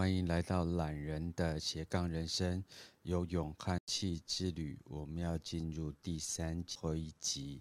[0.00, 2.64] 欢迎来到懒人的斜杠人生，
[3.02, 4.80] 有勇汉气之旅。
[4.84, 7.60] 我们要进入第三季后一集，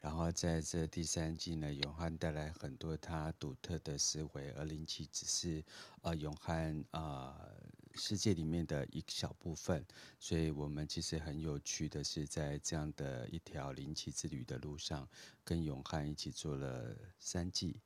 [0.00, 5.64] 然后在这第三季呢，勇汉带来很多他独特的思维，而灵气只是
[6.02, 7.56] 呃勇汉啊、呃、
[7.94, 9.86] 世界里面的一小部分。
[10.18, 15.08] 所以我们其实很有趣的是，在这样的一条灵气之旅的路上，
[15.44, 17.76] 跟勇汉一起做了三季。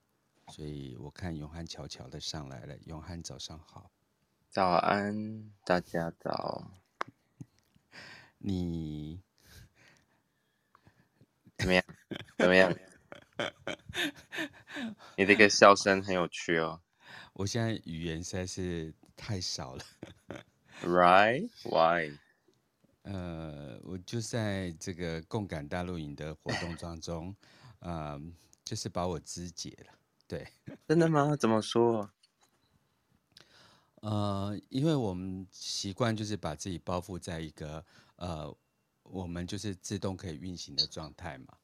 [0.50, 3.90] 所以我看永汉悄悄的上来了，永汉早上好，
[4.50, 6.70] 早安，大家早。
[8.38, 9.20] 你
[11.58, 11.84] 怎么样？
[12.38, 12.74] 怎么样？
[15.16, 16.80] 你这个笑声很有趣哦。
[17.34, 19.84] 我现在语言实在是太少了。
[20.82, 21.48] Right?
[21.64, 22.18] Why?
[23.02, 27.34] 呃，我就在这个共感大陆影的活动当中，
[27.80, 28.20] 呃，
[28.64, 29.92] 就是把我肢解了。
[30.30, 30.46] 对，
[30.86, 31.34] 真的吗？
[31.34, 32.08] 怎么说？
[33.96, 38.56] 呃，因为我们习惯就是把自己包覆在一个呃，
[39.02, 41.58] 我们就是自动可以运行的状态嘛。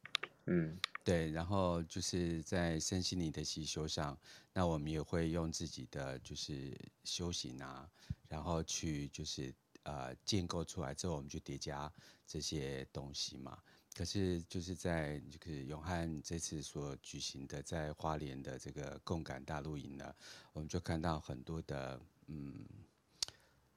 [0.47, 1.31] 嗯，对。
[1.31, 4.19] 然后就是在身心灵的习修上，
[4.53, 7.89] 那我们也会用自己的就是修行啊，
[8.29, 11.93] 然后去就是呃建构出来之后，我们就叠加
[12.27, 13.63] 这些东西嘛。
[13.97, 20.15] 可是就是在就是永汉这次所举行的在花莲的这个共感大露营呢，
[20.53, 22.67] 我们就看到很多的嗯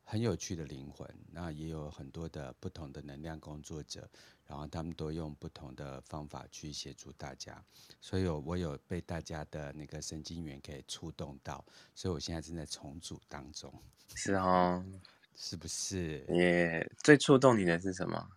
[0.04, 4.10] 很有趣的灵魂，那也有很多的不同的能量工作者，
[4.46, 7.64] 然后他们都用不同的方法去协助大家，
[8.02, 11.64] 所以我我有被大家的那个神经元给触动到，
[11.96, 13.72] 所以我现在正在重组当中。
[14.16, 14.84] 是哦，
[15.38, 16.26] 是不是？
[16.28, 18.28] 也、最触动你的是什么？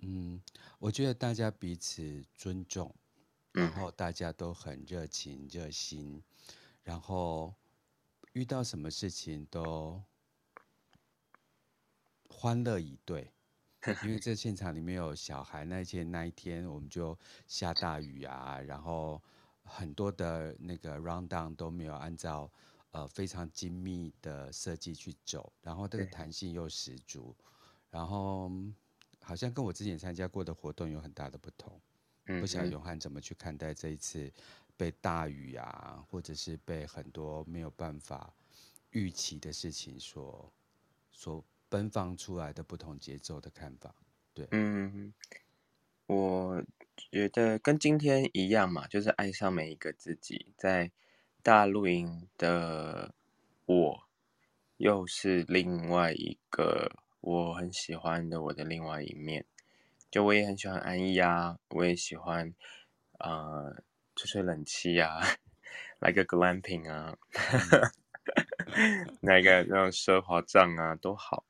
[0.00, 0.40] 嗯，
[0.78, 2.94] 我觉得大家彼此尊重，
[3.50, 6.22] 然后大家都很热情热心，
[6.84, 7.52] 然后
[8.32, 10.00] 遇到什么事情都
[12.28, 13.32] 欢乐以对。
[14.04, 17.18] 因为这现场里面有小孩，那天那一天我们就
[17.48, 19.20] 下大雨啊，然后
[19.64, 22.48] 很多的那个 round down 都没有按照
[22.92, 27.34] 呃非常精密的设计去走，然后这个弹性又十足，
[27.90, 28.48] 然后。
[29.28, 31.78] 好像跟我之前参加过的活动有很大的不同，
[32.40, 34.32] 不晓得永汉怎么去看待这一次
[34.74, 38.32] 被大雨啊，或者是被很多没有办法
[38.92, 40.50] 预期的事情所
[41.12, 43.94] 所奔放出来的不同节奏的看法。
[44.32, 45.12] 对，嗯，
[46.06, 46.64] 我
[46.96, 50.54] 觉得跟今天一样嘛，就是爱上每一个自己。
[50.56, 50.90] 在
[51.42, 53.14] 大露营的
[53.66, 54.08] 我，
[54.78, 56.90] 又是另外一个。
[57.28, 59.44] 我很喜欢的我的另外一面，
[60.10, 62.54] 就我也很喜欢安逸啊，我也喜欢，
[63.18, 63.82] 呃，
[64.16, 65.20] 吹吹冷气啊，
[66.00, 67.18] 来个 glamping 啊，
[69.20, 71.44] 来个那种奢华帐啊都好。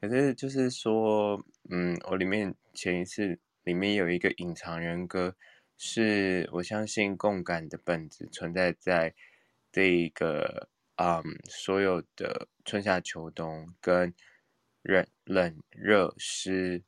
[0.00, 5.36] 可是就是说，嗯，我里面前一次里面有一个隐藏人格，
[5.78, 9.14] 是我相信共感的本质存在在
[9.70, 14.12] 这一个，嗯，所有的春夏秋冬跟。
[14.82, 16.82] 冷、冷、热、湿，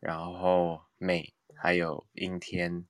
[0.00, 2.84] 然后美，还有阴天，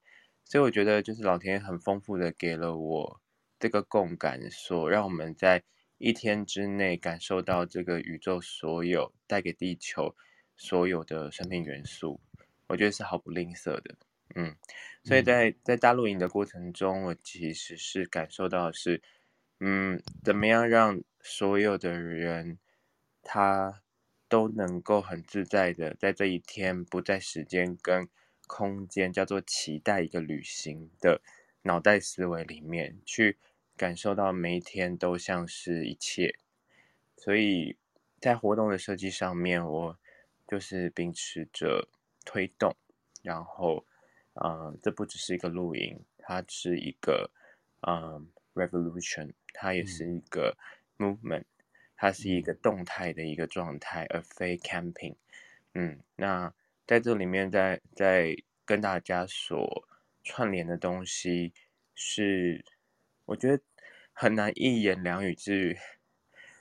[0.44, 3.20] 所以我觉得就是老天很丰富的给了我
[3.58, 5.62] 这个共感，所让我们在
[5.98, 10.16] 一天之内感受到这个宇宙所有带给地球
[10.56, 12.20] 所有的生命元素，
[12.66, 13.94] 我觉得是毫不吝啬的。
[14.34, 14.56] 嗯，
[15.04, 19.02] 所以在在大露营的过程中，我其实是感受到的是，
[19.60, 22.58] 嗯，怎么样让所有的人
[23.22, 23.82] 他。
[24.28, 28.08] 都能够很自在的在这一天，不在时间跟
[28.46, 31.20] 空间，叫做期待一个旅行的
[31.62, 33.38] 脑袋思维里面去
[33.76, 36.38] 感受到每一天都像是一切。
[37.16, 37.76] 所以
[38.20, 39.98] 在活动的设计上面，我
[40.46, 41.88] 就是秉持着
[42.24, 42.76] 推动，
[43.22, 43.84] 然后，
[44.34, 47.30] 呃，这不只是一个露营，它是一个，
[47.80, 50.56] 嗯，revolution，它也是一个
[50.98, 51.44] movement。
[51.96, 55.16] 它是一个动态的一个状态，而非 camping。
[55.72, 56.52] 嗯，那
[56.86, 59.88] 在这里面在，在跟大家所
[60.22, 61.52] 串联的东西
[61.94, 62.64] 是，
[63.24, 63.62] 我觉得
[64.12, 65.78] 很难一言两语去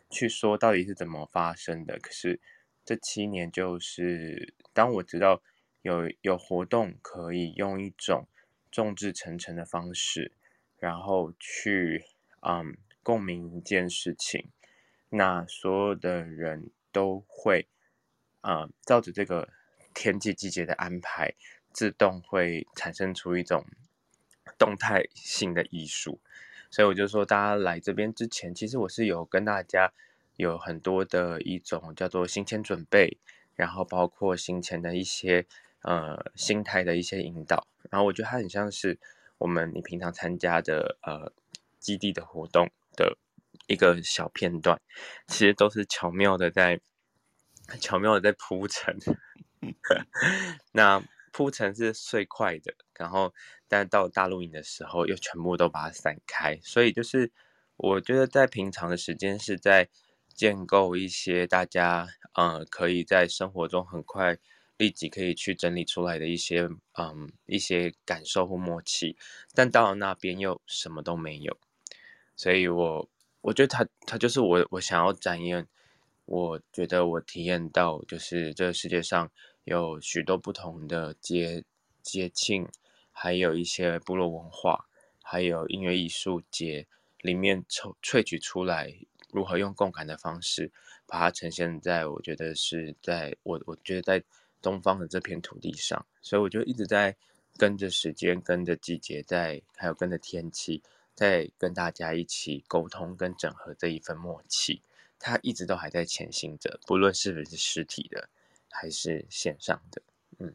[0.10, 2.00] 去说到底是怎么发生的。
[2.00, 2.40] 可是
[2.84, 5.42] 这七年，就是当我知道
[5.82, 8.28] 有有活动可以用一种
[8.72, 10.32] 众志成城的方式，
[10.78, 12.06] 然后去
[12.42, 14.50] 嗯共鸣一件事情。
[15.16, 17.68] 那所有的人都会，
[18.42, 19.48] 啊、呃，照着这个
[19.94, 21.34] 天气季节的安排，
[21.72, 23.66] 自动会产生出一种
[24.58, 26.20] 动态性的艺术。
[26.70, 29.94] 所以我就说，大家来这边之前，其实我是有跟大家
[30.36, 33.18] 有很多的一种叫做行前准备，
[33.56, 35.46] 然后包括行前的一些
[35.84, 39.00] 呃心态的一些引导，然后我觉得它很像是
[39.38, 41.32] 我们你平常参加的呃
[41.80, 43.18] 基地的活动的
[43.68, 44.82] 一个小片段，
[45.28, 46.80] 其实都是巧妙的在
[47.80, 48.98] 巧妙的在铺陈。
[50.74, 53.34] 那铺陈是最快的，然后
[53.68, 57.32] 但到大录影的时候又全部都把它散开，所以就是
[57.76, 59.90] 我觉得在平常的时间是在
[60.34, 64.38] 建构一些大家呃可以在生活中很快
[64.78, 69.18] 立即可以去整理出来的一些嗯一些感受或默契，
[69.54, 71.58] 但到了那边又什么都没有，
[72.36, 73.10] 所以我
[73.46, 75.68] 我觉得他他就是我我想要展现，
[76.26, 79.30] 我觉得我体验到就是这个世界上。
[79.66, 81.64] 有许多不同的节
[82.04, 82.68] 节庆，
[83.12, 84.86] 还有一些部落文化，
[85.24, 86.86] 还有音乐艺术节
[87.22, 88.94] 里面抽萃取出来，
[89.32, 90.72] 如何用共感的方式
[91.08, 94.24] 把它呈现在，我觉得是在我我觉得在
[94.62, 97.16] 东方的这片土地上，所以我就一直在
[97.58, 100.84] 跟着时间、跟着季节在，在还有跟着天气，
[101.16, 104.84] 在跟大家一起沟通跟整合这一份默契，
[105.18, 108.30] 它一直都还在前行着，不论是不是实体的。
[108.78, 110.02] 还是线上的，
[110.40, 110.54] 嗯，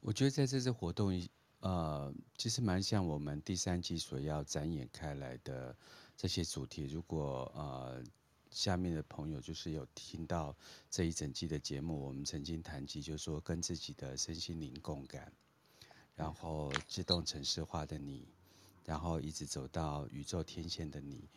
[0.00, 1.12] 我觉得在这次活动，
[1.60, 5.76] 呃，其实蛮像我们第三季所要展演开来的
[6.16, 6.86] 这些主题。
[6.86, 8.02] 如果呃
[8.50, 10.56] 下面的朋友就是有听到
[10.90, 15.32] 这一整季的节目，我们曾经谈及，就是说跟自己的身心灵共感，
[16.16, 18.26] 然后自动城市化的你，
[18.84, 21.28] 然后一直走到宇宙天线的你，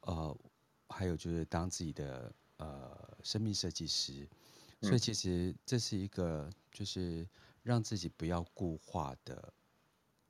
[0.00, 0.36] 呃，
[0.88, 4.28] 还有就是当自己的呃生命设计师。
[4.80, 7.26] 所以其实这是一个，就是
[7.62, 9.52] 让自己不要固化的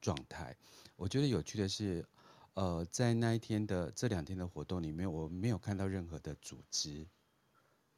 [0.00, 0.56] 状态。
[0.94, 2.06] 我觉得有趣的是，
[2.52, 7.04] 呃，在那一天的这两天的活动里面，我没有看到任何的组织，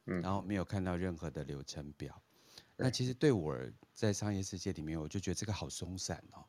[0.05, 2.19] 然后没有看到任何的流程表。
[2.75, 3.55] 那其实对我
[3.93, 6.43] 在商业世界里面，我就觉得这个好松散哦。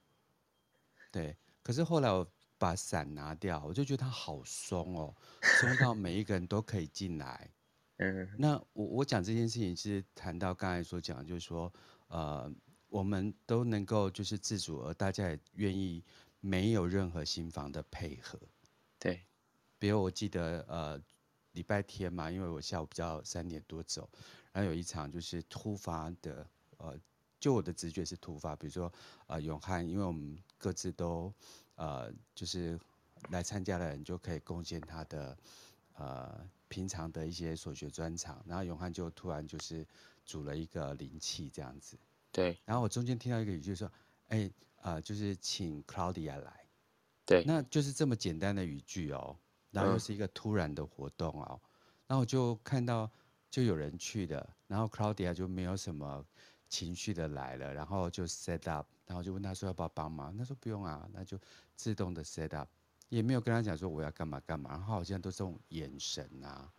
[1.10, 2.26] 对，可是后来我
[2.56, 7.50] 把伞拿掉，我就觉得它好松哦，松到每一个人都可以进来。
[7.98, 11.72] 嗯，那我我讲这件事情是谈到刚才所讲，就是说，
[12.06, 12.48] 呃，
[12.88, 16.04] 我们都能够就是自主，而大家也愿意
[16.40, 18.38] 没有任何心房的配合。
[19.00, 19.20] 对，
[19.80, 21.00] 比如我记得呃
[21.52, 24.08] 礼拜天嘛，因为我下午比较三点多走，
[24.52, 26.96] 然后有一场就是突发的，呃，
[27.40, 28.92] 就我的直觉是突发，比如说
[29.26, 31.32] 呃永汉，因为我们各自都
[31.76, 32.78] 呃就是
[33.30, 35.38] 来参加的人就可以贡献他的
[35.94, 36.48] 呃。
[36.70, 39.86] 平常的一些所学专长，然后永汉就突然就是
[40.26, 41.96] 组了一个灵气这样子。
[42.30, 42.58] 对。
[42.66, 43.90] 然后我中间听到一个语句说
[44.28, 44.50] ：“哎，
[44.82, 46.66] 呃，就是请 Claudia 来。”
[47.24, 47.42] 对。
[47.46, 49.34] 那就是这么简单的语句哦，
[49.70, 51.68] 然后又是一个突然的活动哦，嗯、
[52.08, 53.10] 然后我就看到
[53.50, 56.22] 就有人去的，然后 Claudia 就没有什么
[56.68, 61.38] 情绪的来了，然后就 set up，然后就问他说要不要帮忙，他说不用啊，那就
[61.74, 62.68] 自动的 set up。
[63.08, 66.70] 也没有跟他讲说我要干嘛干嘛，然后好像都是这种眼神啊，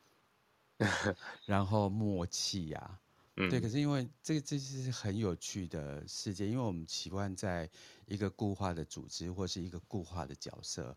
[1.48, 3.00] 然后默契呀、
[3.34, 3.60] 对。
[3.60, 7.68] 可是因为这个这是很有趣的世界，因为我们习惯在
[8.06, 10.96] 一个固化的组织或是一个固化的角色，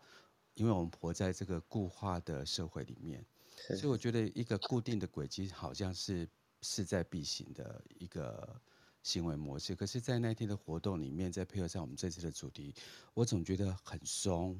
[0.52, 3.24] 因为我们活在这个固化的社会里面，
[3.56, 6.28] 所以我觉得一个固定的轨迹好像是
[6.60, 8.60] 势在必行的一个
[9.02, 9.74] 行为模式。
[9.74, 12.74] 可是，在那天的活动里面，再配合上我们这次的主题，
[13.14, 14.58] 我总觉得很松。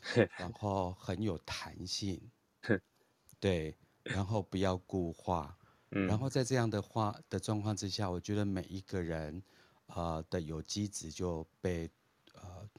[0.38, 2.20] 然后很有弹性，
[3.40, 5.58] 对，然后不要固化，
[5.90, 9.42] 然后在这样的话的状况之下，我觉得每一个人，
[9.86, 11.90] 呃的有机质就被
[12.34, 12.70] 呃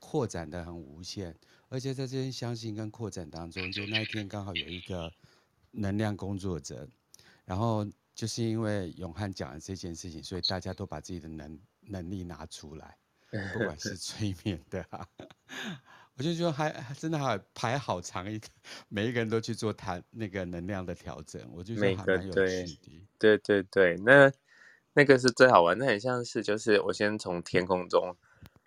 [0.00, 1.32] 扩展的很无限，
[1.68, 5.12] 而且在这些相信跟扩展当中，就那一天刚好有一个
[5.70, 6.88] 能量工作者，
[7.44, 12.96] 然后就是因为永汉讲了这件事情，所以大家都把自己的能能力拿出来，
[13.52, 15.06] 不管是催眠的啊。
[16.16, 18.46] 我就觉得还真的还排好长一个，
[18.88, 23.08] 每一个人都去做他那个能量的调整，我就觉得还蛮有趣的。
[23.18, 24.32] 对对对，那
[24.92, 28.16] 那个是最好玩，那很像是就是我先从天空中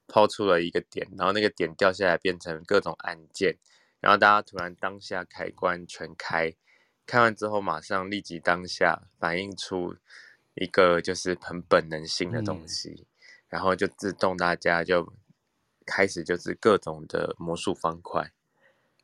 [0.08, 3.56] 抛出了一个点，然后那个点掉下来变成各种按键，
[4.02, 6.54] 然后大家突然当下开关全开，
[7.08, 9.96] 开完之后马上立即当下反映出
[10.54, 13.06] 一个就是很本能性的东西，嗯、
[13.50, 15.12] 然后就自动大家就。
[15.90, 18.34] 开始就是各种的魔术方块，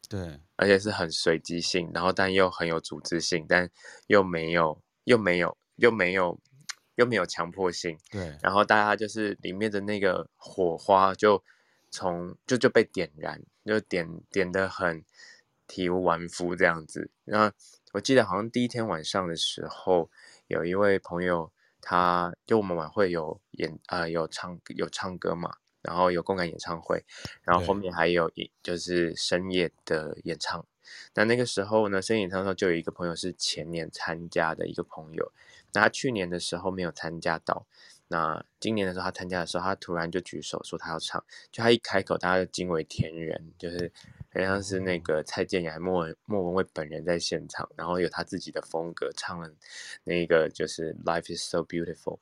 [0.10, 3.69] 对，而且是很随机性，然后但又很有组织性，但
[4.07, 6.38] 又没有又没有又没有
[6.95, 11.41] 又没有强迫性，对，然后大家就是里面的那个火花就
[11.89, 15.05] 从就就被点燃，就点点的很
[15.74, 17.10] 体无完肤这样子。
[17.24, 17.51] 那
[17.94, 20.12] 我记得好像第一天晚上的时候，
[20.46, 21.51] 有一位朋友，
[21.82, 27.03] 他就我们晚会有演呃有唱有唱歌嘛，然后有共感演唱会，
[27.42, 30.63] 然后后面还有一就是深夜的演唱。
[31.15, 35.32] 那那个时候呢，深夜演唱的时候就有一个朋友是前年参加的一个朋友，
[35.74, 37.65] 那他去年的时候没有参加到。
[38.10, 43.92] 那今年的时候，他参加的时候，他突然就举手说他要唱，就他一开口，大家就惊为天人，就是
[44.34, 49.50] 好像是那个蔡健雅、莫文莫文蔚本人在现场，然后有他自己的风格唱了
[50.04, 52.20] 那个就是 Life is so beautiful，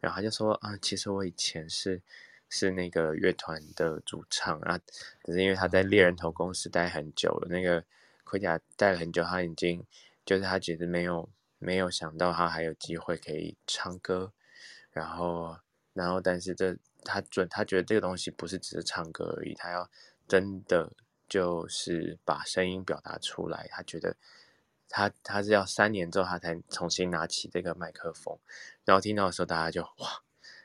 [0.00, 2.02] 然后他就说啊，其实我以前是
[2.48, 4.78] 是那个乐团的主唱啊，
[5.24, 7.84] 只是因为他在猎人头公司待很久了，那个
[8.24, 9.84] 盔甲待了很久，他已经
[10.24, 14.32] 就是他觉得没有没有想到他还有机会可以唱歌。
[14.92, 15.58] 然后，
[15.92, 19.90] 然后，但是这他准，他觉得这个东西不是只是唱歌而已，他要
[20.26, 20.90] 真的
[21.28, 23.68] 就是把声音表达出来。
[23.70, 24.16] 他觉得
[24.88, 28.38] 他他是要三年之后他才重新拿起这个麦克风，
[28.84, 30.22] 然后听到的时候大家就哇，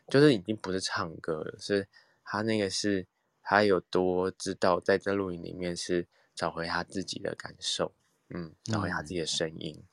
[0.08, 1.88] 就是已经不是唱歌了，是
[2.24, 3.06] 他那个是
[3.42, 7.94] 他有多知道在这录影里面是找回他自己的感受，
[8.30, 9.76] 嗯，找回他自己的声音。
[9.78, 9.84] 嗯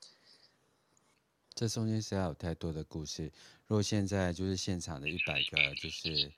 [1.58, 3.32] 这中间实在有太多的故事。
[3.66, 6.30] 如果现在就是现场的一百个就是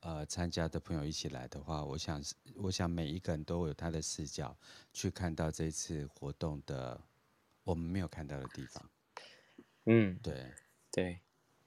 [0.00, 2.22] 呃参加的朋友一起来的话，我想
[2.56, 4.56] 我想每一个人都有他的视角
[4.92, 7.00] 去看到这次活动的
[7.64, 8.90] 我们没有看到的地方。
[9.84, 10.52] 嗯，对
[10.92, 11.20] 对，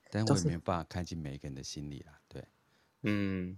[0.09, 2.19] 但我也没有办法看进每一个人的心里啦。
[2.27, 2.45] 对，
[3.01, 3.57] 嗯，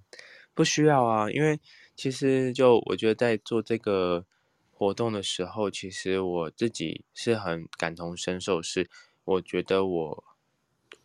[0.53, 1.59] 不需要啊，因为
[1.95, 4.25] 其实就我觉得在做这个
[4.71, 8.89] 活动的时候，其实我自己是很感同身受，是。
[9.25, 10.23] 我觉得我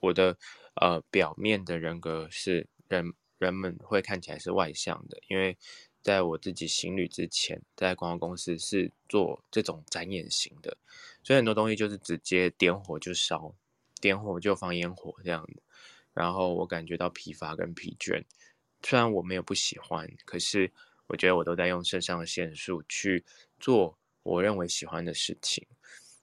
[0.01, 0.37] 我的
[0.75, 5.57] 呃表面的人格是人人们会看起来是外向的，因为
[6.03, 10.77] 在我自己行旅之前，在广告公司是做这种展演型的，
[11.23, 13.55] 所以很多东西就是直接点火就烧，
[14.01, 15.63] 点火就放烟火这样的。
[16.15, 18.25] 然后我感觉到疲乏跟疲倦，
[18.83, 20.73] 虽然我没有不喜欢，可是
[21.07, 23.25] 我觉得我都在用肾上腺素去
[23.61, 25.67] 做我认为喜欢的事情。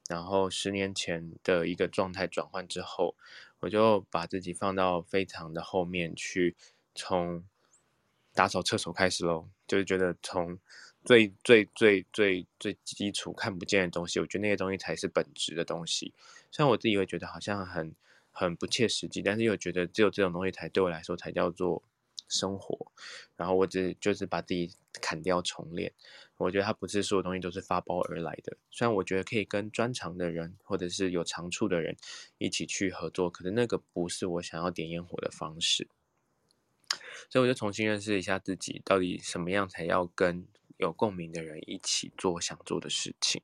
[0.07, 3.15] 然后十年前的一个状态转换之后，
[3.59, 6.55] 我就把自己放到非常的后面去，
[6.95, 7.43] 从
[8.33, 9.47] 打扫厕所开始喽。
[9.67, 10.59] 就是觉得从
[11.03, 16.13] 最最最最最基础看不见的东西，我觉得那些东西才是本质的东西。
[16.51, 17.95] 虽然我自己会觉得好像很
[18.31, 21.81] 很不切实际，但是又觉得只有这种东西才对我来说才叫做
[22.27, 22.91] 生活。
[23.35, 24.71] 然后我只就是把自己
[25.01, 25.91] 砍掉重练。
[26.37, 31.95] 我觉得它不是所有东西都是发包而来的，虽然我觉得可以跟专长的人或者是有长处的人
[32.37, 35.87] 一起去合作，可是那个不是我想要点烟火的方式。
[37.29, 40.45] 所以我就重新认识一下自己，到底什么样才要跟
[40.77, 43.41] 有共鸣的人一起做想做的事情。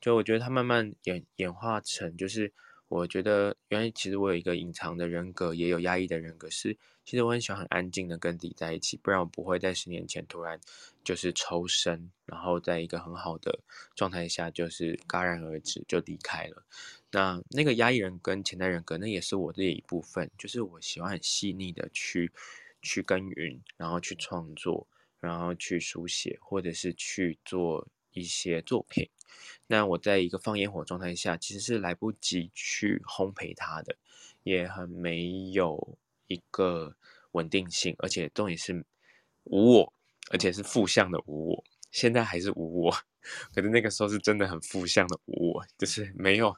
[0.00, 2.52] 就我觉得它慢慢演演化成，就是
[2.88, 6.76] 我觉得原来其实我有一个隐藏的人格，也有压抑的人格是。
[7.02, 10.60] 其实我很喜欢很安静的跟自己在一起，不然我不会在十年前突然
[11.02, 13.58] 就是抽身，然后在一个很好的
[13.96, 16.62] 状态下就是戛然而止就离开了。
[17.10, 22.30] 那那个压抑人跟潜在人格，那也是我的一部分，就是我喜欢很细腻的去
[22.82, 24.86] 去耕耘，然后去创作，
[25.20, 29.08] 然后去书写，或者是去做一些作品。
[29.66, 33.96] 那我在一个放烟火状态下，其实是来不及去烘焙它的，
[34.42, 35.98] 也很没有。
[36.32, 36.94] 一个
[37.32, 38.84] 稳定性，而且重点是
[39.42, 39.92] 无我，
[40.30, 41.64] 而且是负向的无我。
[41.90, 42.96] 现在还是无我，
[43.52, 46.56] 可是那个时候是真的很负向的无我，就是没有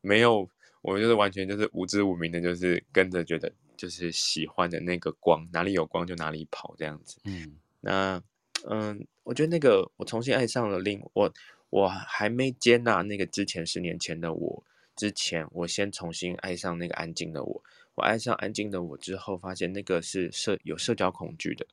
[0.00, 0.50] 没有，
[0.80, 3.52] 我就是完全就是无知无明的，就是跟着觉得
[3.82, 7.18] 就是喜欢的那个光，哪里有光就哪里跑这样子。
[7.24, 8.22] 嗯，那
[8.70, 11.34] 嗯，我觉得那个我重新爱上了另我，
[11.68, 17.60] 我还没接纳那个之前十年前的我，之前我先重新爱上那个安静的我。
[17.96, 21.66] 我爱上安静的我之后，发现那个是社有社交恐惧的，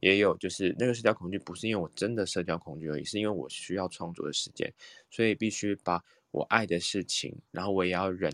[0.00, 4.74] 也有就是那个社交恐惧不是因为我真的社交恐惧而已，是因为我需要创作的时间，
[5.12, 6.02] 所以必须把
[6.32, 8.32] 我爱的事情，然后我也要忍，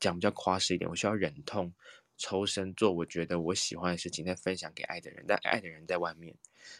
[0.00, 1.72] 讲比较夸饰一点，我需要忍痛
[2.18, 6.34] 抽身做我觉得我喜欢的事情，再分享给爱的人，但爱的人在外面，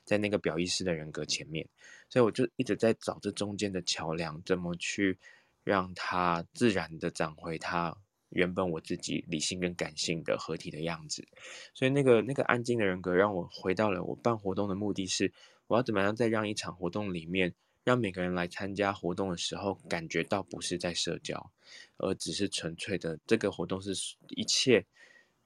[0.04, 1.66] 在那个表意识的人格前面，
[2.10, 5.18] 所以我就一直在找这中间的桥梁，怎么去
[5.64, 7.96] 让它自然的长回它。
[8.30, 11.26] 原本我自己理性跟感性的合体的样子，
[11.72, 15.32] 所以那个那个安静的人格让我回到了我办活动的目的是，
[15.66, 17.54] 我要怎么样在让一场活动里面，
[17.84, 21.50] 让每个人来参加活动的时候感觉到不是在社交，
[21.96, 23.94] 而只是纯粹的这个活动是
[24.36, 24.84] 一切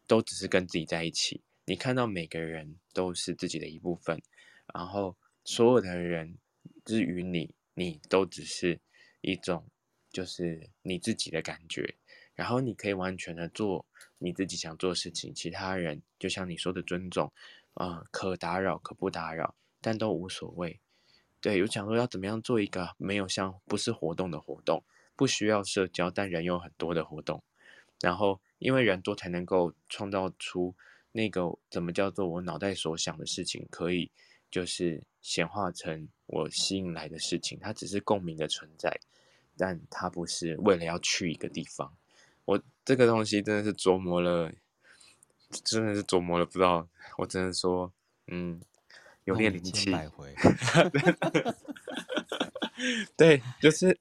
[0.06, 4.20] 都只是跟自己在一起，你看到每个人都是自己的一部分，
[4.74, 6.38] 然后所有的人
[6.84, 8.80] 之于你，你都只是
[9.20, 9.66] 一种，
[10.10, 11.96] 就是你自己的感觉，
[12.34, 13.86] 然后你可以完全的做
[14.18, 17.32] 你自己想做的事情，其他人就像你说的尊重，
[17.74, 20.80] 啊、可打扰可不打扰，但都无所谓。
[21.40, 24.84] 对，有讲说要怎么样做一个没有像不是活动的活动，
[25.16, 27.42] 不需要社交，但人有很多的活动，
[28.00, 30.74] 然后因为人多才能够创造出
[31.12, 34.10] 那个怎么叫做我脑袋所想的事情，可以
[34.50, 38.98] 就是显化成我吸引来的事情，它只是共鸣的存在。
[39.54, 41.94] 但它不是为了要去一个地方，
[42.46, 44.50] 我这个东西真的是琢磨了，
[45.62, 46.88] 真的是琢磨了，不知道，
[47.18, 47.92] 我只能说，
[48.28, 48.58] 嗯，
[49.24, 49.92] 有点灵气。
[53.14, 53.96] 对，就是，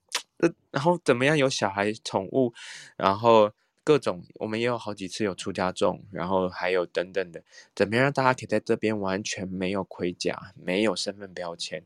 [0.71, 1.37] 然后怎么样？
[1.37, 2.53] 有小孩、宠物，
[2.95, 3.51] 然后
[3.83, 7.43] 各种，我们也有好几次有出家众，然后还有等等的，
[7.75, 11.83] 怎么样让大家可以在这边完全没有盔甲，没有身份标签，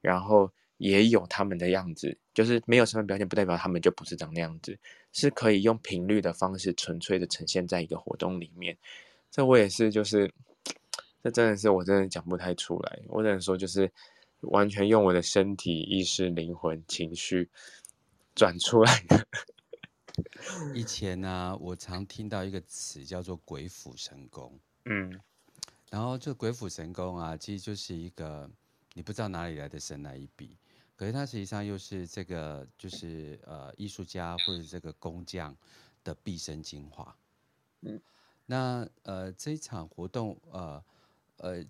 [0.00, 0.50] 然后。
[0.78, 4.78] 也有他们的样子，就是没有身份标签，不代表他们就不是长那样子，
[5.12, 8.78] 是可以用频率的方式纯粹的呈现在一个活动里面。
[9.28, 10.32] 这我也是，就是
[11.20, 13.90] 这真的是我真的讲不太出来，我只能说就是
[14.42, 17.50] 完全用我的身体、意识、灵魂、情绪
[18.36, 19.26] 转出来的。
[20.74, 25.20] 以前呢、啊，我常听到一个词叫做“鬼斧神工”，嗯，
[25.90, 28.50] 然后这鬼斧神工啊，其实就是一个
[28.94, 30.56] 你不知道哪里来的神来一笔。
[30.96, 35.56] 可是它实际上又是这个，就是呃，艺术家或者这个工匠
[36.02, 37.16] 的毕生精华。
[37.82, 38.00] 嗯，
[38.46, 40.84] 那呃，这一场活动，呃
[41.36, 41.64] 呃，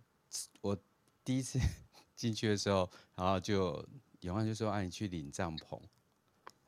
[0.62, 0.76] 我
[1.22, 1.58] 第一次
[2.16, 3.86] 进去的时候，然后就
[4.20, 5.78] 永安就说：“啊，你去领帐篷。”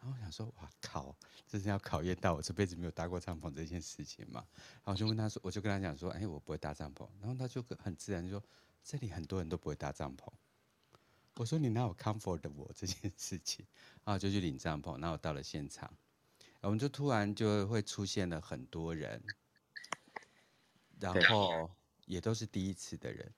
[0.01, 1.15] 然后我想说：“哇靠，
[1.47, 4.45] 这是要考验到我这辈子没有搭过帐篷这件事情嘛？”
[4.83, 8.43] 然后我就问他说：“我就跟他讲说，哎，我不会搭帐篷。”然后他就很自然就说
[8.83, 10.27] ：“这里很多人都不会搭帐篷。”
[11.37, 13.65] 我说，你哪有 comfortable 这件事情，
[14.05, 15.91] 然后就去领帐篷，然后到了现场，
[16.61, 19.23] 我们就突然就会出现了很多人，
[20.99, 21.71] 然后
[22.07, 23.33] 也都是第一次的人，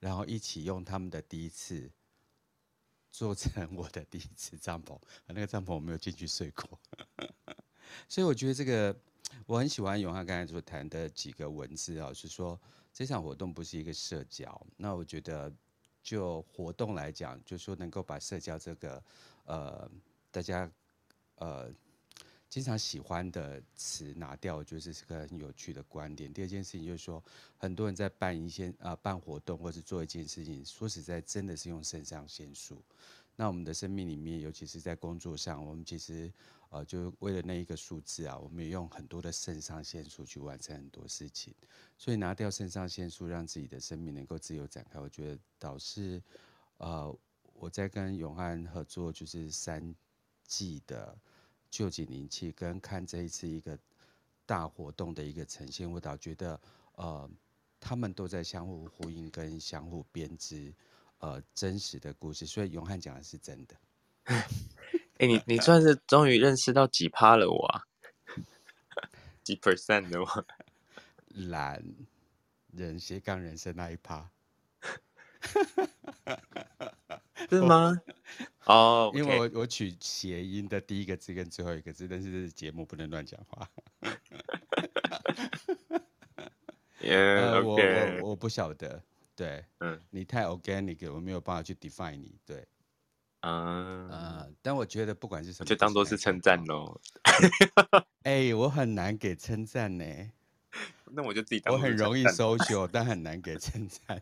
[0.00, 1.90] 然后一起用他们的第一次
[3.16, 6.78] 做成我的第一次帐篷，那个帐篷我没有进去睡过，
[8.06, 8.94] 所以我觉得这个
[9.46, 12.60] 我很喜欢永汉刚才所谈的几个文字啊，是说
[12.92, 15.50] 这场活动不是一个社交，那我觉得。
[16.02, 19.02] 就活动来讲，就说能够把社交这个，
[19.44, 19.90] 呃，
[20.30, 20.70] 大家
[21.34, 21.68] 呃
[22.48, 26.32] 经常喜欢的词拿掉，我觉得是个很有趣的观点。
[26.32, 27.22] 第二件事情就是说，
[27.56, 32.82] 很多人在办一些啊、办活动或是做一件事情，说实在，真的是用肾上腺素。
[33.34, 36.32] 那我们的生命里面，尤其是在工作上，我们其实。
[36.70, 41.54] 呃，就为了那一个数字啊，我们也用很多的肾上腺素去完成很多事情，
[41.96, 44.98] 所以拿掉肾上腺素，让自己的生命能够自由展开。
[44.98, 46.20] 我觉得导致，
[46.78, 47.16] 呃，
[47.54, 49.94] 我在跟永汉合作，就是三
[50.44, 51.16] 季的
[51.76, 53.78] 臼井灵气，跟看这一次一个
[54.46, 56.58] 大活动的一个呈现，我倒觉得，
[56.94, 57.30] 呃，
[57.78, 60.72] 他们都在相互呼应跟相互编织，
[61.18, 62.46] 呃，真实的故事。
[62.46, 63.76] 所以永汉讲的是真的。
[64.24, 64.46] 哎、
[65.18, 67.84] 欸，你你算是终于认识到几趴了我啊？
[69.44, 70.46] 几 percent 的我？
[71.50, 71.84] 懒
[72.72, 74.30] 人斜杠人生那一趴？
[77.48, 78.00] 是吗？
[78.64, 83.68] 哦，因为我我取谐音的第一个字跟最后一个字，但是节目不能乱讲话。
[86.98, 88.20] Yeah, okay.
[88.20, 89.00] 我我我不晓得，
[89.36, 92.66] 对，嗯，你太 organic，我没有办法去 define 你，对。
[93.40, 97.00] 啊、呃，但我觉得不管是什么，就当做是称赞喽。
[98.24, 100.04] 哎、欸，我很难给称赞呢。
[101.12, 101.72] 那我就自己当。
[101.72, 104.20] 我很容易 social，但很难给称赞。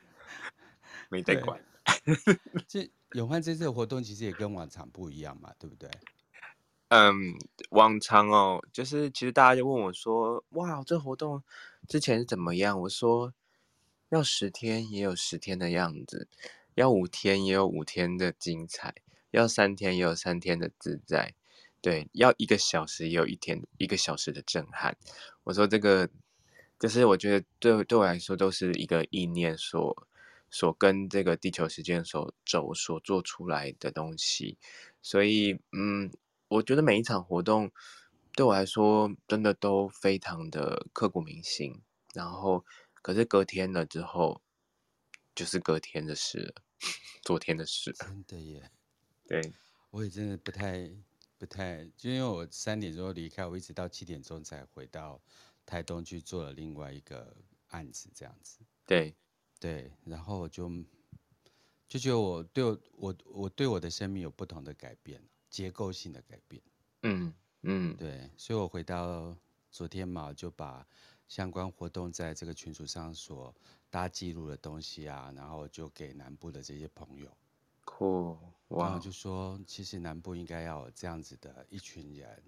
[1.11, 1.61] 没在管。
[2.67, 5.88] 这永汉这次的活动其实也跟往常不一样嘛，对不对？
[6.88, 7.12] 嗯，
[7.71, 11.43] 往常哦，就是其实大家就问我说：“哇，这活动
[11.88, 13.35] 之前是怎么样？”我说
[14.11, 16.29] ：“要十天也有十天的样子。”
[16.75, 18.93] 要五天也有五天的精彩，
[19.31, 21.33] 要三天也有三天的自在，
[21.81, 24.97] 对，要一个小时也有一天一个小时的震撼。
[25.45, 26.11] 我说这个，
[26.85, 30.07] 就是我觉得对对我来说都是一个意念所
[30.51, 34.59] 所跟这个地球时间所走所做出来的东西。
[35.01, 36.12] 所以，嗯，
[36.49, 37.70] 我觉得每一场活动
[38.35, 41.81] 对我来说真的都非常的刻骨铭心。
[42.12, 42.62] 然后，
[43.01, 44.42] 可是隔天了之后，
[45.35, 46.62] 就是隔天的事了。
[47.25, 48.70] 昨天的事，真的耶。
[49.27, 49.40] 对，
[49.90, 50.90] 我也真的不太
[51.38, 55.23] 不太，就因为我三点钟离开，我一直到七点钟才回到
[55.66, 57.35] 台东去做了另外一个
[57.68, 58.59] 案子，这样子。
[58.87, 59.14] 对，
[59.59, 60.70] 对，然后我就
[61.88, 66.62] 就觉得我对我我我对我的生命有不同的改变，结构性的改变。
[67.03, 69.37] 嗯嗯，对，所以我回到
[69.70, 70.87] 昨天嘛，就把
[71.29, 73.55] 相关活动在这个群组上所
[73.90, 77.35] 大家记录的东西啊，然后就给南部的这些朋友。
[77.85, 78.87] 酷哇！
[78.87, 82.42] 然后就说，其实南部应该要有这样子的一群人，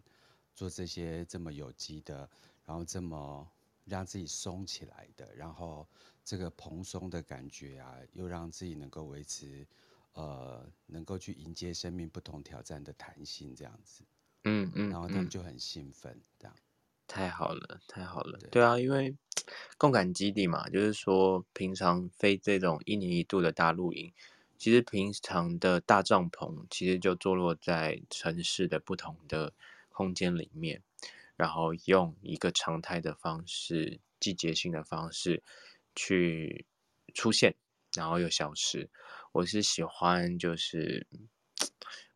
[0.55, 2.29] 做这些这么有机的，
[2.66, 3.48] 然后这么
[3.85, 5.88] 让自己松起来的，然后
[6.24, 9.66] 这个蓬松的感觉啊，又让自己能够维持，
[10.12, 14.05] 呃，能够去迎接生命不同挑战的弹性，这样子。
[14.44, 16.57] 嗯嗯，然后他们就很兴奋，这样。
[17.07, 18.38] 太好了，太好了。
[18.38, 19.16] 对，对啊，因为
[19.79, 24.12] 共感基地嘛，就是说平常飞这种一年一度的大露营，
[24.59, 29.52] 其实平常的大帐篷其实就坐落在城市的不同的
[29.90, 30.83] 空间里面，
[31.37, 35.42] 然后用一个常态的方式、季节性的方式
[35.94, 36.66] 去
[37.14, 37.55] 出现，
[37.94, 38.90] 然后又消失。
[39.33, 41.07] 我是喜欢就是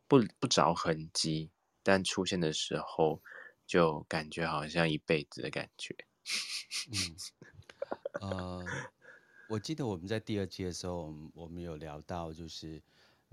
[0.07, 1.51] 不不着痕迹。
[1.83, 3.23] 但出现的时候，
[3.65, 5.95] 就感觉好像一辈子的感觉。
[8.21, 8.65] 嗯，呃，
[9.49, 12.83] 我记得我们在第二季的时候，我们我们有聊到，就是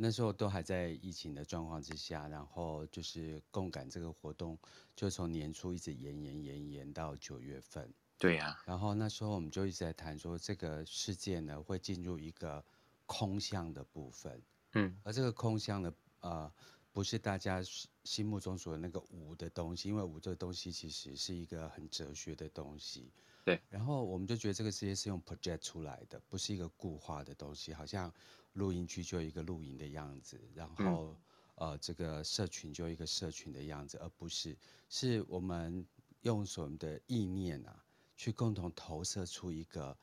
[0.01, 4.57] 那时候都还在疫情的状况之下，然后就是共感这个活动，
[4.95, 7.93] 就从年初一直延延延延到九月份。
[8.17, 8.63] 对呀、啊。
[8.65, 12.65] 然后那时候我们就一直在谈说，这个世界呢会进入一个
[13.07, 14.41] 空相的部分。
[14.75, 14.97] 嗯。
[15.03, 16.53] 而这个空相的呃。
[16.91, 17.63] 不是大家
[18.03, 23.13] 心目中所的那个无的东西，因为无这个东西其实是一个很哲学的东西。
[23.45, 23.61] 对。
[23.69, 28.13] 然后我们就觉得这个世界是用 project 出来的，不是一个固化的东西，好像
[28.53, 31.17] 录音区就有一个录音的样子，然后、
[31.57, 34.57] 嗯、呃这个社群就有一个社群的样子，而不是
[34.89, 35.87] 是我们
[36.23, 37.85] 用所谓的意念啊，
[38.17, 39.97] 去共同投射出一个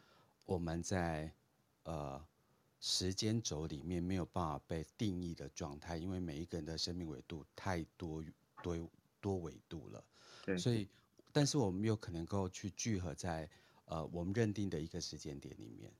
[0.46, 1.32] 我们在
[1.84, 2.26] 呃。
[2.82, 8.24] 时间轴里面没有办法被定义的状态，因为每一个人的生命维度太多
[8.62, 8.78] 多
[9.20, 10.06] 多维度了。
[10.44, 10.56] 对。
[10.56, 10.88] 所以，
[11.36, 13.50] 但是我们又可能够去聚合在
[13.88, 15.92] 呃我们认定的一个时间点里面，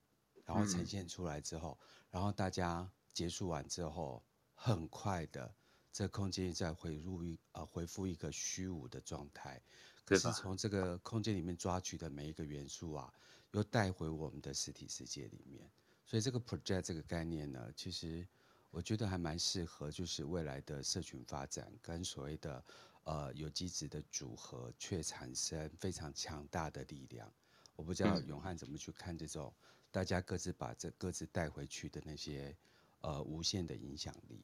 [0.46, 5.54] 然后呈现出来之后，嗯、然后大家结束完之后，很快的
[5.92, 9.62] 这空间再回入一呃回复一个虚无的状态。
[10.06, 13.14] 可是从这个空间里面抓取的每一个元素啊，
[13.52, 15.70] 又带回我们的实体世界里面。
[16.06, 18.26] 所以这个 project 这个概念呢，其实
[18.72, 22.64] 我觉得还蛮适合，就是未来的社群发展跟所谓的
[23.06, 27.32] 呃有机质的组合，却产生非常强大的力量。
[27.76, 29.54] 我不知道永汉怎么去看这种
[29.90, 32.56] 大家各自把这各自带回去的那些
[33.02, 34.44] 呃无限的影响力。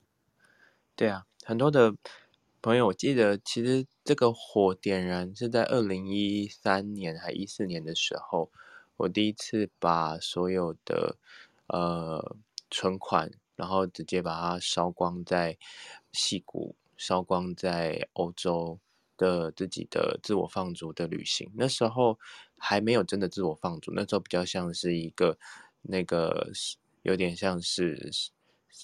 [0.95, 1.93] 对啊，很多的
[2.61, 8.49] 朋友，我记得其实这个火点燃是在二零一三年还一四年的时候，
[8.97, 11.17] 我第一次把所有的。
[11.73, 12.35] 呃，
[12.69, 15.57] 存款，然后直接把它烧光在
[16.11, 18.79] 戏谷，烧光在欧洲
[19.17, 21.51] 的自己的自我放逐的旅行。
[21.55, 22.19] 那时候
[22.59, 25.35] 还没有真的自我放逐，那时候比较像是一个
[25.81, 26.51] 那个
[27.01, 28.11] 有点像是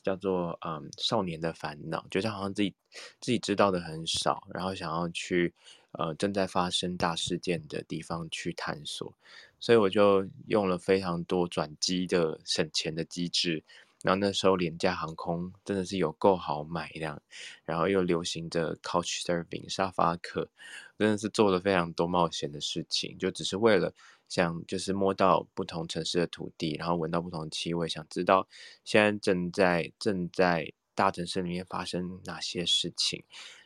[0.04, 2.74] 叫做嗯少年的烦恼，觉得好像自己
[3.22, 5.54] 自己知道的很少，然后想要去
[5.92, 9.14] 呃正在发生大事件的地方去探索。
[9.60, 13.64] 所以我就用了非常多转机的省钱的机制，
[14.04, 17.22] 然后那时候廉价航空真的是有够好买这样，
[17.66, 20.50] 然后又流行着 Couch Surfing 沙发客，
[20.98, 23.94] 真的是做了非常多冒险的事情，就只是为了
[24.28, 28.48] 想就是摸到不同城市的土地，然后闻到不同的气味，想知道
[28.84, 33.24] 现在正在正在大城市里面发生哪些事情，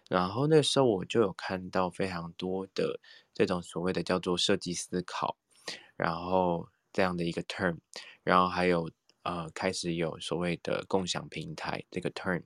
[0.10, 3.00] 然后那时候我就有看到非常多的
[3.34, 5.38] 这种所谓的叫做设计思考。
[5.96, 7.78] 然后这样的一个 term，
[8.24, 8.90] 然后还有
[9.24, 12.42] 呃开始有所谓的共享平台这个 turn，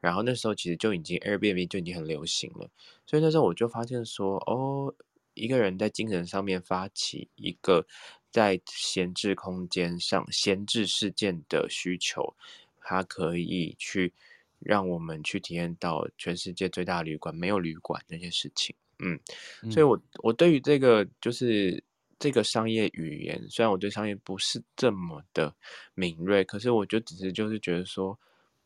[0.00, 2.68] 然后那时候其实就已经 Airbnb 就已经很流行了，
[3.06, 4.94] 所以那时候我就发现说，哦，
[5.34, 7.86] 一个人在精神上面发起一个
[8.30, 12.34] 在闲置空间上闲置事件的需求，
[12.80, 14.12] 它可以去
[14.58, 19.18] 让我们去体验到全世界最大旅馆没有旅馆那些事情，嗯，
[19.62, 21.82] 嗯所以我我对于这个就是。
[22.18, 25.54] 这个商业语言，虽然我对商业不是这么的
[25.94, 28.18] 敏锐，可是我就只是就是觉得说，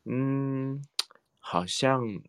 [0.05, 0.83] 嗯，
[1.39, 2.21] 好像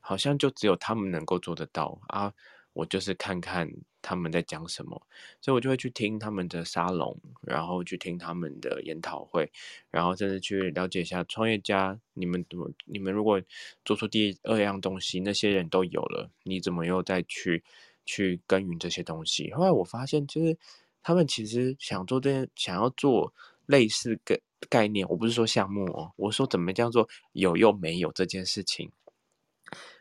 [0.00, 2.32] 好像就只有他们能够做得到啊。
[2.72, 3.70] 我就是看看
[4.02, 5.00] 他们在讲什么，
[5.40, 9.48] 所以我就会去听他们的沙龙，然后去听他们的研讨会，
[9.92, 13.40] 然后甚至去了解一下创业家，你们怎么，你们如果
[13.84, 17.62] 做出第二样东西，那些人都有了，你怎么又再去？
[18.04, 19.52] 去耕耘这些东西。
[19.52, 20.56] 后来我发现，就是
[21.02, 23.32] 他们其实想做这些，想要做
[23.66, 25.06] 类似个概念。
[25.08, 28.90] 我不是说项目哦，我说怎么叫做有又没有这件事情。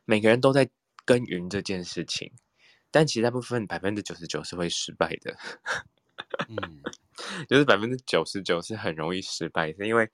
[0.06, 0.70] 每个人都在
[1.06, 2.32] 耕耘这件事情，
[2.92, 5.38] 但其实大部分百分之九十九是会失败的。
[6.50, 6.82] 嗯，
[7.48, 10.10] 就是百分之九十九是很容易失败是，因为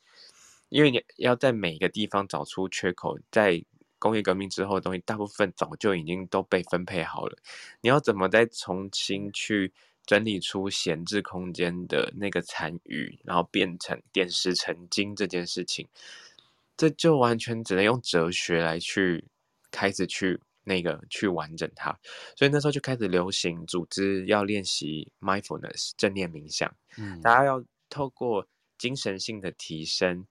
[0.70, 3.64] 因为你要在每个地方找出缺口，在
[4.00, 7.38] 工业革命之后的东西，大部分早就已经都被分配好了。
[7.82, 9.72] 你要怎么再重新去
[10.06, 15.88] 整理出闲置空间的那个残余，然后变成点石成金这件事情，
[16.76, 19.26] 这就完全只能用哲学来去
[19.70, 20.40] 开始去。
[20.66, 21.98] 那个去完整它，
[22.36, 28.46] 所以那时候就开始流行组织要练习 mindfulness 正念冥想，嗯，大家要透过
[28.78, 30.28] 精神性的提升，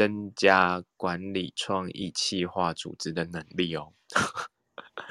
[0.00, 3.92] 增加管理创意、企划组织的能力哦。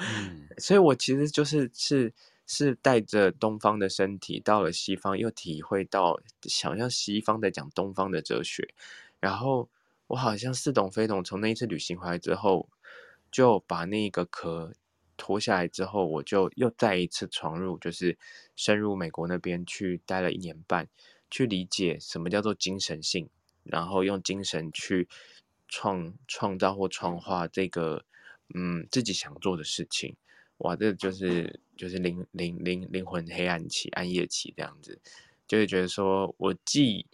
[0.00, 2.12] 嗯，所以我其实就是是
[2.44, 8.74] 是带着东方的身体到了西方，又体会到想要西方在讲东方的哲学，
[9.20, 9.68] 然后
[10.08, 12.68] 我好像似懂非懂，从那一次旅行回来之后。
[13.30, 14.74] 就把那个壳
[15.16, 18.18] 脱下来之后，我就又再一次闯入，就是
[18.56, 20.88] 深入美国那边去待了一年半，
[21.30, 23.30] 去理解什么叫做精神性，
[23.70, 25.08] 然后用精神去
[25.68, 28.04] 创创造或创化这个
[28.54, 30.16] 嗯自己想做的事情。
[30.58, 35.00] 哇，这就是就是灵灵灵灵魂黑暗期、暗夜期这样子，
[35.46, 37.06] 就会觉得说我既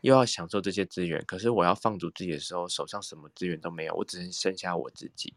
[0.00, 5.34] 又要享受这些资源，可是我要放逐自己的时候，手上什么资源都没有，我只能剩下我自己。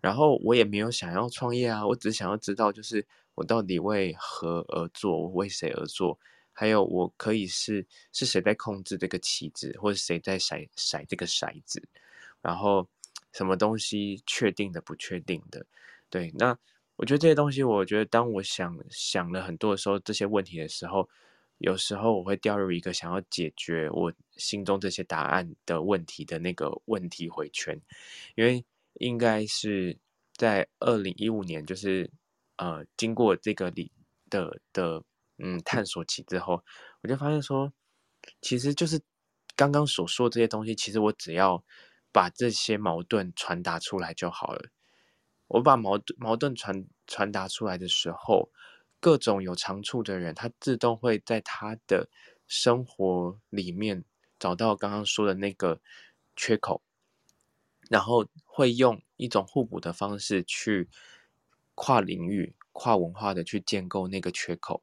[0.00, 6.18] 然后我也没有想要创业啊，我只想要知道，就是我到底为何而做，我为谁而做，
[6.56, 11.80] 还有我可以是是谁在控制这个棋子，或者谁在甩甩这个骰子，
[12.40, 12.88] 然后
[13.32, 15.64] 什么东西确定的、不确定的，
[16.08, 16.58] 对，那
[16.96, 21.06] 我觉得这些东西，我觉得当我想想了很多的时候，这些问题的时候。
[21.58, 27.80] 有时候我会掉入一个想要解决我心中这些答案的问题的那个问题回圈，
[28.34, 28.62] 因为
[29.00, 29.96] 应该是
[30.34, 32.10] 在二零一五年，就是
[32.56, 33.90] 呃经过这个里
[34.28, 35.02] 的的
[35.38, 36.62] 嗯探索期之后，
[37.02, 37.72] 我就发现说，
[38.40, 39.00] 其实就是
[39.54, 41.64] 刚刚所说的这些东西，其实我只要
[42.12, 44.70] 把这些矛盾传达出来就好了。
[45.48, 48.50] 我把矛盾矛盾传传达出来的时候。
[48.98, 52.08] 各种有长处的人，他自动会在他的
[52.48, 54.02] 生活里面
[54.38, 55.80] 找到刚刚说的那个
[56.34, 56.82] 缺口，
[57.88, 60.88] 然后会用一种互补的方式去
[61.74, 64.82] 跨领域、跨文化的去建构那个缺口。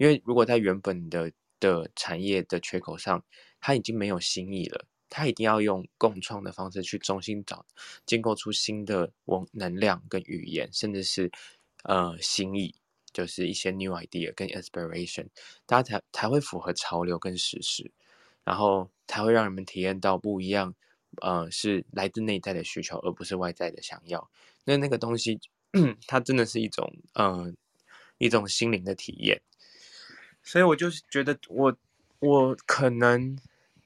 [0.00, 3.22] 因为如果在原本的的产业的缺口上，
[3.60, 7.66] 他已经没有新意了，他一定要用共创的方式去重新找
[8.06, 11.30] 建构出新的文能量跟语言，甚至是
[11.84, 12.74] 呃新意。
[13.12, 15.26] 就是一些 new idea 跟 inspiration，
[15.66, 17.90] 大家才才会符合潮流跟时事，
[18.44, 20.72] 然后才会让人们体验到不一样，
[21.20, 24.30] 呃，是来自内在的需求，而不是外在的想要。
[24.64, 25.40] 那那个东西，
[26.06, 27.54] 它真的是一种，嗯、呃，
[28.18, 29.42] 一种心灵的体验。
[30.42, 31.76] 所以我就是觉得我，
[32.18, 33.38] 我我可能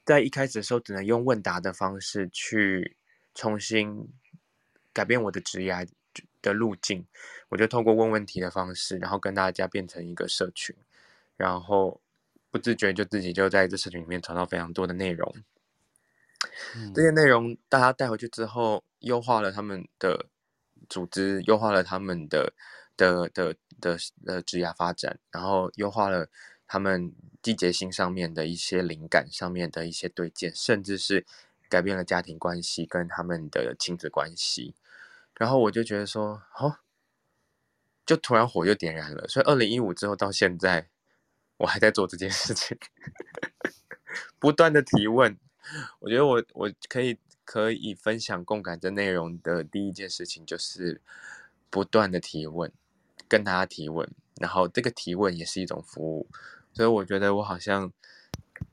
[0.04, 2.96] 在一开始的时候，只能用问答的方式去
[3.34, 4.08] 重新
[4.92, 5.86] 改变我的职业。
[6.40, 7.04] 的路径，
[7.48, 10.76] 我就透过问问题的方式，然后跟大家变成一个社群，
[11.38, 12.00] 然后
[12.50, 15.34] 不自觉就自己就在这社群里面找到非常多的内容。
[16.76, 20.26] 嗯、这些内容大家带回去之后，优化了他们的
[20.88, 22.52] 组织，优化了他们的
[22.96, 26.30] 的的的的职业发展，然后优化了
[26.66, 31.26] 他们季节性上面的一些灵感上面的一些对接，甚至是
[31.68, 34.74] 改变了家庭关系跟他们的亲子关系。
[35.36, 36.78] 然后我就觉得说，哦，
[38.06, 39.28] 就突然火就点燃了。
[39.28, 40.88] 所以二零一五之后到现在，
[41.58, 42.78] 我还在做这件事情，
[44.38, 45.36] 不断的提问。
[45.98, 51.00] 我觉得我我可以可以分享共感的内容的第一件事情就是
[51.70, 52.70] 不断的提问，
[53.28, 54.10] 跟大家提问。
[54.40, 56.28] 然后这个提问也是一种服务，
[56.72, 57.92] 所以我觉得我好像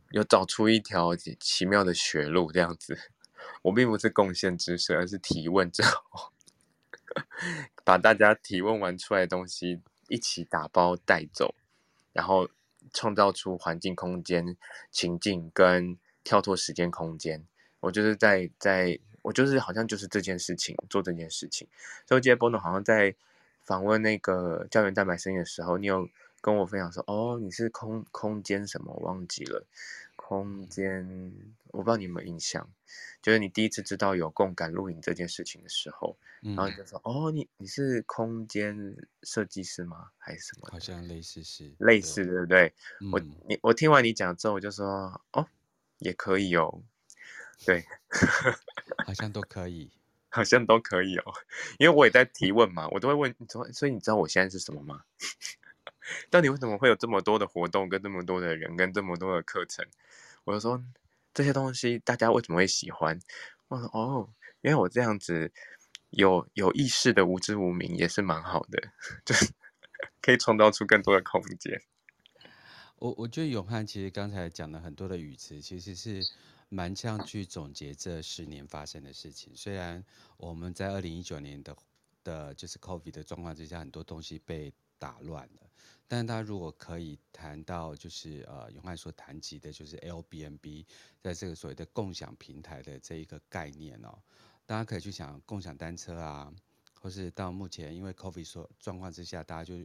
[0.10, 2.98] 有找出一条奇妙的血路这样子。
[3.64, 6.32] 我并不是贡献知识，而是提问之后。
[7.84, 11.54] 把大家提问完出来的东西一起打包带走，
[12.14, 12.50] 然后
[12.94, 14.56] 创造出环境、空间、
[14.90, 17.46] 情境跟跳脱时间空间。
[17.82, 21.68] 我就是在在，我就是好像就是这件事情做这件事情。
[22.08, 23.14] 所以我记得 Bono 好像在
[23.64, 26.10] 访问那个胶原蛋白生意的时候，你有
[26.42, 28.94] 跟我分享说：“哦，你是空空间什么？
[28.94, 29.66] 我忘记了。”
[30.16, 31.34] 空间，
[31.72, 32.70] 我不知道你有没有印象，
[33.22, 40.12] 就是你第一次知道有共感录影这件事情的时候，嗯、然后你就说：“哦，你你是空间设计师吗？
[40.18, 42.74] 还是什么？”好像类似是类似，对不对？
[43.02, 45.46] 嗯、我你我听完你讲之后，我就说：“哦，
[45.98, 46.82] 也可以哦。
[47.66, 47.84] 对，
[49.06, 49.92] 好像都可以，
[50.32, 51.24] 好像都可以哦。
[51.78, 55.04] 因为我也在提问嘛，我都会问，所所以你知道我现在是什么吗？
[56.32, 59.86] 到底为什么会有这么多的活动，跟这么多的人，跟这么多的课程？
[60.44, 60.84] 我就说
[61.34, 63.20] 这些东西大家为什么会喜欢？
[63.68, 64.30] 我说哦，
[64.62, 65.52] 因为我这样子
[66.10, 68.90] 有有意识的无知无明也是蛮好的，
[69.24, 69.52] 就是
[70.22, 71.82] 可以创造出更多的空间。
[72.98, 76.24] 我我觉得永汉其实刚才讲了很多的语词，其实是
[76.74, 79.54] 蛮像去总结这十年发生的事情。
[79.54, 80.02] 虽然
[80.38, 81.76] 我们在二零一九年的
[82.24, 85.70] 的，就是 COVID 的状况之下，很多东西被打乱了。
[86.08, 90.86] 但他如果可以谈到，就是呃，永汉所谈及的，就是 Airbnb
[91.20, 94.18] 在这个所谓的共享平台的这一个概念哦，
[94.66, 96.54] 大家可以去想共享单车啊，
[97.02, 99.84] 或是到目前因为 COVID 所状况之下，大家就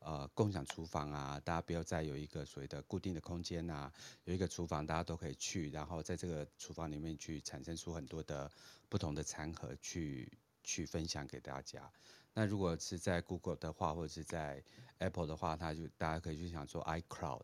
[0.00, 3.90] 呃共享厨房啊，大家不要再有一个所谓的固定的空间啊，
[4.24, 8.50] 有一个厨房大家都可以去，然后在这个厨房里面去产生出很多的
[8.88, 10.30] 不同的餐盒去
[10.62, 11.90] 去分享给大家。
[12.34, 14.62] 那如果是在 Google 的话，或者是在
[14.98, 17.42] Apple 的话，它就大家可以去想做 iCloud，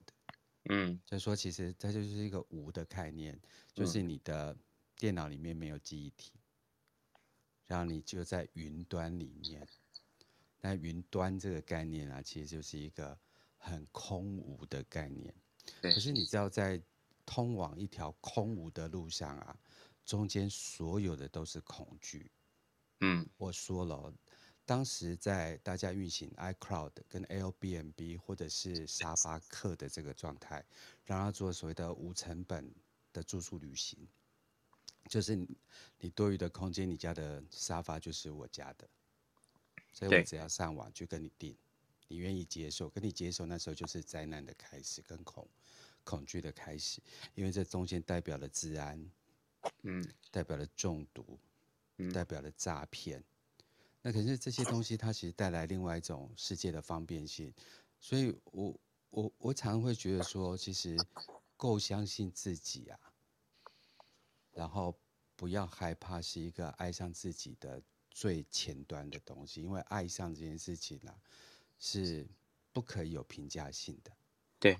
[0.68, 3.40] 嗯，就说其实它就是一个无的概念，
[3.72, 4.56] 就是你的
[4.96, 6.32] 电脑里面没有记忆体，
[7.66, 9.66] 然后你就在云端里面。
[10.60, 13.18] 那云端这个概念啊，其实就是一个
[13.58, 15.34] 很空无的概念。
[15.82, 16.80] 可是你知道，在
[17.26, 19.58] 通往一条空无的路上啊，
[20.04, 22.30] 中间所有的都是恐惧。
[23.00, 24.12] 嗯，我说了。
[24.66, 30.64] 当时在大家运行 iCloud 跟 Airbnb 或者是沙发客的这个状态，
[31.04, 32.74] 让他做所谓的无成本
[33.12, 34.08] 的住宿旅行，
[35.08, 35.36] 就是
[35.98, 38.88] 你多余的空间，你家的沙发就是我家的，
[39.92, 41.56] 所以我只要上网去跟你订，
[42.08, 45.46] 你愿意接受，跟你接受，那时候就是灾难的开始跟恐
[46.04, 47.00] 恐惧的开始，
[47.34, 49.10] 因为这中间代表了治安，
[49.82, 51.38] 嗯，代表了中毒，
[51.98, 53.22] 嗯，代表了诈骗。
[54.02, 57.52] 那可是这些东西，它其实带来另外一种世界的方便性，
[57.98, 61.06] 所以我我我常会觉得说，其实
[61.56, 62.98] 够相信自己啊，
[64.54, 64.96] 然后
[65.36, 71.18] 不要害怕是一个爱上自己的最前端的东西，因为爱上这件事情呢、啊，
[71.78, 72.26] 是
[72.72, 74.10] 不可以有评价性的，
[74.58, 74.78] 对，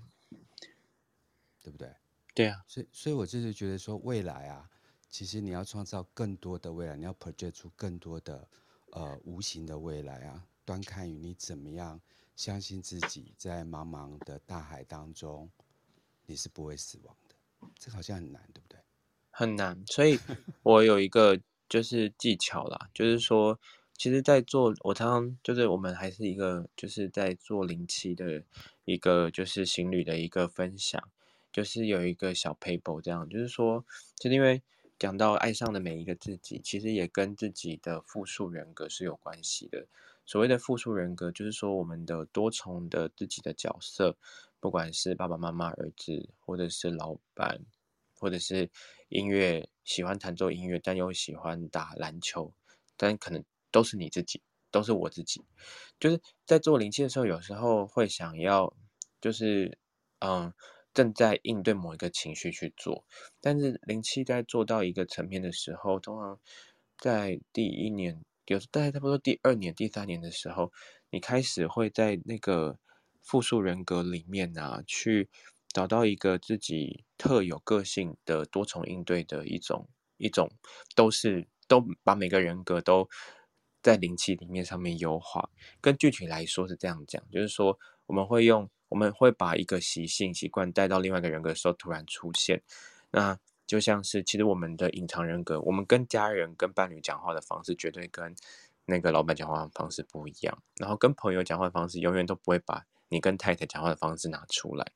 [1.60, 1.94] 对不对？
[2.34, 4.70] 对啊，所以所以我就是觉得说，未来啊，
[5.10, 8.48] 其实你要创造更多的未来，你要 project 出更多的。
[8.96, 12.00] 呃，无形的未来啊，端看于你怎么样
[12.36, 15.50] 相信自己，在茫茫的大海当中，
[16.26, 17.34] 你是不会死亡的。
[17.76, 18.78] 这个好像很难，对不对？
[19.36, 20.18] 很难，所以
[20.62, 23.58] 我有一个就是技巧啦，就是说，
[23.98, 28.44] 其实，在做我常常就是我们还是一个就是在做灵气的
[28.84, 31.02] 一个就是行旅的一个分享，
[31.52, 33.84] 就是有一个小 paper 这样，就是说，
[34.16, 34.62] 就是因为。
[34.96, 39.86] 讲到爱上的每一个自己，其实也跟自己的复数人格是有关系的。
[40.24, 44.16] 所谓的复数人格，就是说我们的多重的自己的角色，
[44.60, 47.60] 不管是爸爸妈妈、儿子，或者是老板，
[48.14, 48.70] 或者是
[49.08, 52.52] 音乐喜欢弹奏音乐，但又喜欢打篮球，
[52.96, 55.42] 但可能都是你自己，都是我自己。
[56.00, 58.74] 就是在做灵气的时候，有时候会想要，
[59.20, 59.78] 就是
[60.20, 60.52] 嗯。
[60.94, 63.04] 正在应对某一个情绪去做，
[63.40, 66.38] 但是灵气在做到一个层面的时候，通常
[66.96, 70.70] 在第一年，有大概差不多第二年、第三年的时候，
[71.10, 72.78] 你开始会在那个
[73.20, 75.28] 复数人格里面啊，去
[75.74, 80.50] 找到一个自己特有个性的多重应对的一种一种，
[80.94, 83.06] 都是都把每个人格都
[83.82, 85.50] 在灵气里面上面优化。
[85.82, 88.70] 更具体来说是这样讲，就是说我们会用。
[88.90, 92.62] 我们会把一个习性、习惯带到另外一个人格的时候突然出现，
[93.10, 98.32] 那就像是其实我们的隐藏人格，我们跟家人、跟伴侣讲话的方式绝对跟
[98.84, 104.92] 那个老板讲话的方式不一样，然后跟朋友讲话的方式永远都不会把你跟太太讲话的方式拿出来，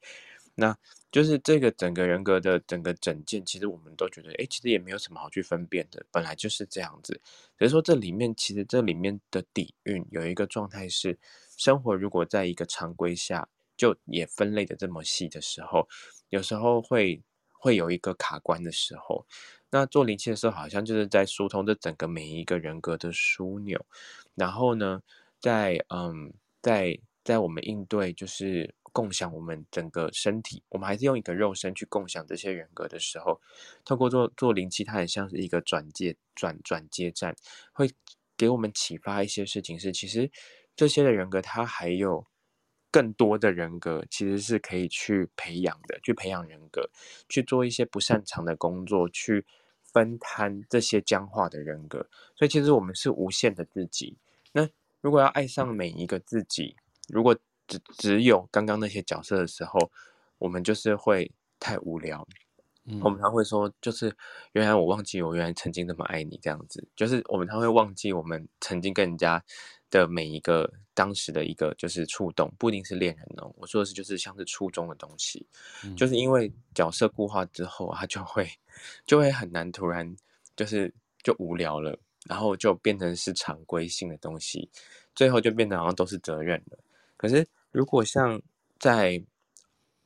[0.58, 0.76] 那
[1.10, 7.20] 就是这个整个人格的整个整件，其实我们都觉得，哎，其实也没有什么好去分辨的，本来就是这样子。
[7.56, 11.18] 只是说这里面其实这里面的底蕴有一个状态是，
[11.56, 13.48] 生活如果在一个常规下。
[13.78, 15.88] 就也分类的这么细的时候，
[16.30, 19.24] 有时候会会有一个卡关的时候。
[19.70, 23.86] 那做灵气的时候，好像就是在疏通这整个每一个人格的枢纽。
[24.34, 25.00] 然后呢，
[25.38, 33.40] 在嗯，在在我们应对就是共享我们整个身体，我们还是用一个肉身去共享这些人格的时候，
[33.84, 37.34] 透过做做灵气，它很像是一个转接转转接站，
[37.72, 37.90] 会
[38.36, 40.30] 给我们启发一些事情是，其实
[40.74, 42.26] 这些的人格它还有。
[42.90, 46.88] 更多的人格其实是可以去培养的，去培养人格，
[47.28, 49.44] 去做一些不擅长的工作，去
[49.82, 52.08] 分摊这些僵化的人格。
[52.34, 54.16] 所以其实我们是无限的自己。
[54.52, 54.66] 那
[55.02, 56.76] 如果要爱上每一个自己，
[57.08, 57.36] 如果
[57.68, 59.78] 只只有刚刚那些角色的时候，
[60.38, 62.26] 我们就是会太无聊。
[62.90, 64.10] 嗯，我们常会说，就是
[64.52, 69.44] 原来我忘记我原来曾经那么爱你这样子，就是我们常会忘记我们曾经跟人家
[69.90, 73.52] 的每一个当时的一个就是触动，不一定是恋人哦。
[73.58, 75.46] 我说的是就是像是初中的东西，
[75.84, 78.50] 嗯，就是因为角色固化之后，他就会
[79.04, 80.16] 就会很难突然
[80.56, 80.90] 就是
[81.22, 81.94] 就无聊了，
[82.26, 84.66] 然后就变成是常规性的东西，
[85.14, 86.78] 最后就变得好像都是责任了。
[87.18, 88.40] 可是如果像
[88.78, 89.22] 在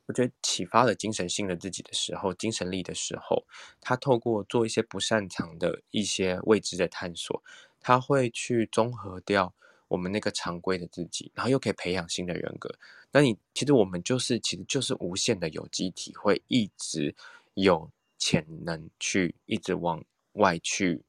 [0.05, 3.45] 我觉得启发了精神性的自己的时候，精神力的时候，
[3.79, 7.41] 他透过做一些不擅长的一些未知的探索，
[7.79, 9.53] 他会去综合掉
[9.87, 12.77] 我们那个常规的自己，然后又可以培养新的人格。
[13.13, 17.15] 那你其实我们就是其实就是无限的有机体，会一直
[17.53, 20.03] 有潜能去一直往
[20.33, 21.03] 外去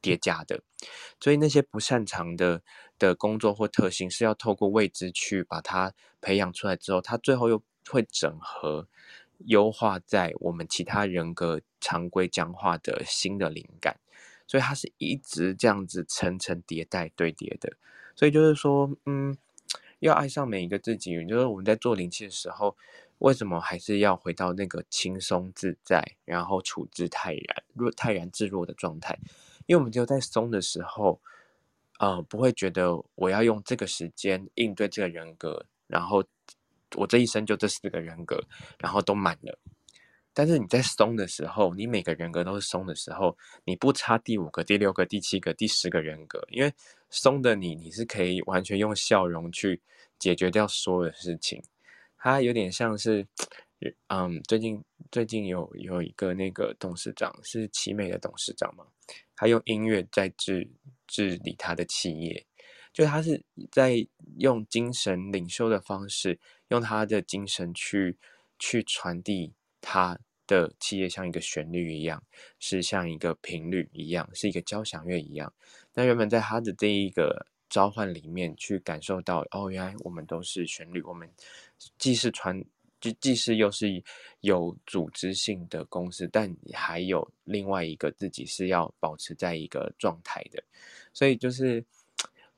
[0.00, 0.62] 叠加的。
[1.20, 2.62] 所以那些不擅长的
[2.98, 7.62] 的工作或特性，是要透过未知去把它培养出来之后，它最后又。
[7.88, 8.88] 会整合、
[9.44, 14.00] 优化在我们其他人格常规僵化的新的灵感，
[14.44, 17.76] 所以它是一直这样子层层迭代堆叠的。
[18.16, 19.38] 所以就是说，嗯，
[20.00, 21.14] 要爱上每一个自己。
[21.26, 22.76] 就是我们在做灵气的时候，
[23.18, 29.16] 为什么还是要回到那个轻松自在，然后处之泰然、若泰然自若的状态？
[29.66, 31.20] 因为我们只有在松的时候，
[31.98, 36.24] 呃，不会觉得我要用这个时间应对这个人格，然后。
[36.94, 38.40] 我这一生就这四个人格，
[38.78, 39.58] 然后都满了。
[40.32, 46.72] 但是你在松的时候，你每个人格都是松的时候，你不差第五个、第六个、第七个、第十个人格，因为
[47.10, 49.82] 松的你，你是可以完全用笑容去
[50.16, 51.60] 解决掉所有的事情。
[52.16, 53.26] 它有点像是，
[54.06, 58.86] 嗯，最近最近有有一个那个董事长是奇美的董事长嘛，
[59.36, 60.68] 他用音乐在治
[61.06, 62.44] 治理他的企业。
[62.92, 64.08] 就他是在
[64.38, 68.16] 用精神领袖的方式，用他的精神去
[68.58, 72.24] 去传递他的企业，像一个旋律一样，
[72.58, 75.52] 是像一个频率一样，是一个交响乐一样。
[75.92, 81.30] 那原本在他的这一个召唤里面，去感受到哦，原来我们都是旋律，我们
[81.98, 82.64] 既是传，
[83.12, 84.02] 既既是又是
[84.40, 90.62] 有组织性的公司，但还有另外一个自己是要保持在一个状态的，
[91.12, 91.84] 所以就是。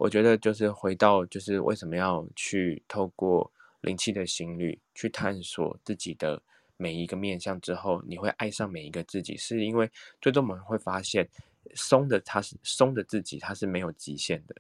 [0.01, 6.41] 我觉得就是回到，就是为什么要去透过灵气的心率去探索自己的
[6.77, 9.91] 每一个面相之后，你会爱上每一个自己，是因为
[10.21, 11.29] 最终我们会发现，
[11.75, 14.55] 松的他是松的自己，他是没有极限的，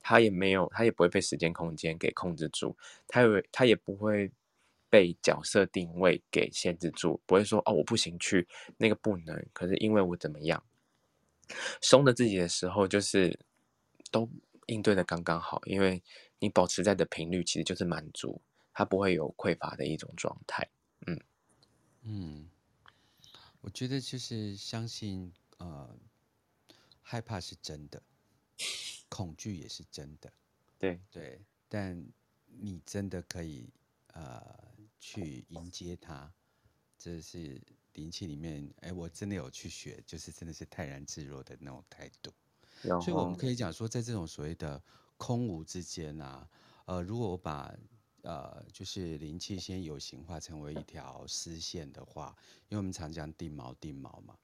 [0.00, 2.76] 他也没有，他也不会被时间空间给控制住，
[3.08, 4.30] 他也他也不会
[4.94, 10.62] 被角色定位给限制住，不会说哦，我不行去那个不能，可是因为我怎么样，
[11.82, 13.36] 松了自己的时候就是
[14.12, 14.30] 都。
[14.68, 16.02] 应对的刚刚好，因为
[16.38, 18.40] 你保持在的频率其实就是满足，
[18.72, 20.66] 它不会有匮乏的一种状态。
[21.06, 21.20] 嗯
[22.00, 22.48] 嗯，
[23.60, 25.94] 我觉得就是相信，呃，
[27.02, 28.02] 害怕是真的，
[29.10, 30.32] 恐惧也是真的。
[30.78, 32.02] 对对，但
[32.46, 33.68] 你真的可以
[34.14, 34.74] 呃
[35.06, 36.32] 去迎接它，
[36.96, 37.60] 这是
[37.92, 42.32] 灵气里面，哎，我真的有去学，就是真的是泰然自若的那种态度。
[43.02, 44.82] 所以我们可以讲说，在这种所谓的
[45.18, 46.48] 空无之间啊，
[46.86, 47.70] 呃，如果我把
[48.22, 52.34] 呃就是灵气先有形化成为一条丝线的话，
[52.70, 54.34] 因为我们常讲定锚定锚嘛，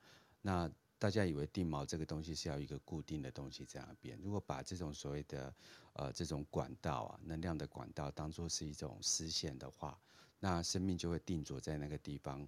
[0.42, 5.54] 那大家以为定锚这个东西是要一个固定的东西在那边，如果把这种所谓的
[5.94, 9.98] 呃这种管道啊能量的管道当做是一种丝线的话，
[10.41, 12.45] 那生命就会定着在那个地方，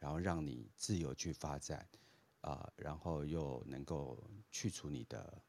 [0.00, 1.86] 然后让你自由去发展。
[2.40, 5.42] 啊、呃，然后又能够去除你的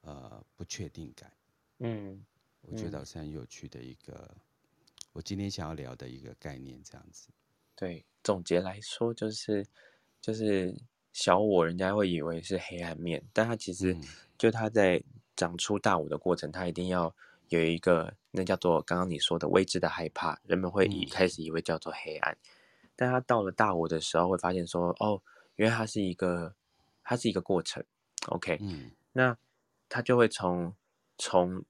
[0.00, 1.32] 呃不确定感，
[1.78, 2.26] 嗯，嗯，
[2.62, 4.36] 我觉得是很有趣的一个，
[5.12, 7.28] 我今天想要聊的一个概念，这样子。
[7.76, 9.64] 对，总结来说就是
[10.20, 10.74] 就是
[11.12, 13.96] 小我，人家会以为是黑暗面，但他其实
[14.36, 15.00] 就他在
[15.36, 17.14] 长出大我的过程，他一定要
[17.50, 25.20] 有一个那叫做刚刚你说的未知的害怕，人们会一开始以为叫做黑暗，嗯、但他到了大我的时候，会发现说哦。
[25.58, 26.54] 因为它是一个，
[27.02, 27.82] 它是一个过程
[28.26, 29.34] ，OK，嗯，那
[29.88, 30.74] 他就会从
[31.16, 31.64] 从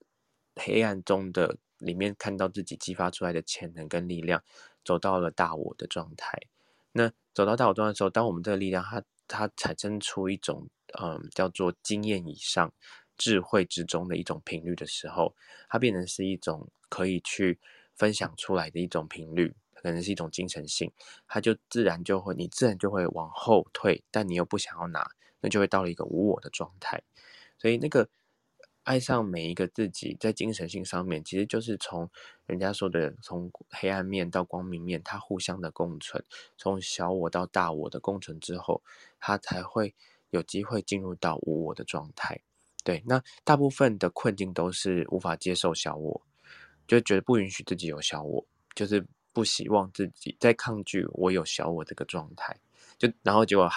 [0.56, 4.42] 黑暗中的里面看到自己激发出来的潜能跟力量，
[4.84, 6.36] 走到了大我的状态。
[6.90, 10.68] 那走到大我状态的时候，当我们这个力量它它产生出一种
[11.00, 12.72] 嗯叫做经验以上
[13.16, 15.34] 智慧之中的一种频率的时候，
[15.68, 17.58] 它变成是一种可以去
[17.94, 20.92] 分享出来的一种频率，可能是一种精神性，
[21.26, 25.08] 它就自然就会，你自然就会往后退，但你又不想要拿，
[25.40, 27.02] 那就会到了一个无我的状态。
[27.58, 28.08] 所以那个
[28.82, 32.08] 爱上每一个自己，在精神性上面，其实就是从
[32.46, 36.24] 人家说的，从黑暗面到光明面，它互相的共存，
[36.56, 38.82] 从小我到大我的共存之后，
[39.18, 39.94] 它才会
[40.30, 42.42] 有机会进入到无我的状态。
[42.86, 46.22] 对，那大部分的困境都是无法接受小我，
[46.86, 52.56] 就觉得不允许自己有小我，就是不希望自己在抗拒我有小我这个状态，
[52.96, 53.68] 就然后结果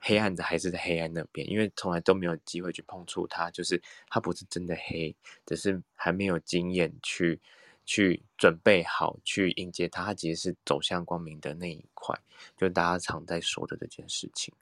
[0.00, 5.14] 黑暗的还是在黑暗那边，因为从来都没有机会去碰触它，就是它不是真的黑，
[5.46, 7.40] 只是还没有经验去
[7.84, 12.18] 去准备好去迎接它，它其实是走向光明的那一块，
[12.56, 14.52] 就大家常在说的这件事情。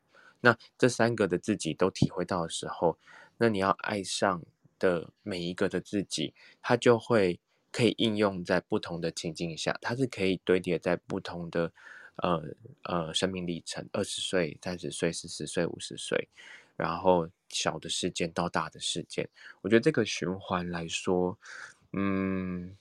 [0.42, 2.98] 那这三个的自己都体会到的时候。
[3.38, 4.42] 那你要爱上
[4.78, 7.40] 的每一个的自己，它就会
[7.72, 11.72] 可以应用在不同的情境下，它是可以堆叠在不同的
[12.16, 12.42] 呃
[12.84, 16.28] 呃生命历程，二十岁、三十岁、四十岁、五十岁，
[16.76, 19.28] 然后小的事件到大的事件，
[19.62, 21.38] 我觉得这个循环来说，
[21.92, 22.76] 嗯，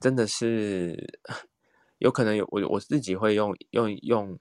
[0.00, 1.18] 真的是
[1.98, 4.38] 有可能有我我自己会用用用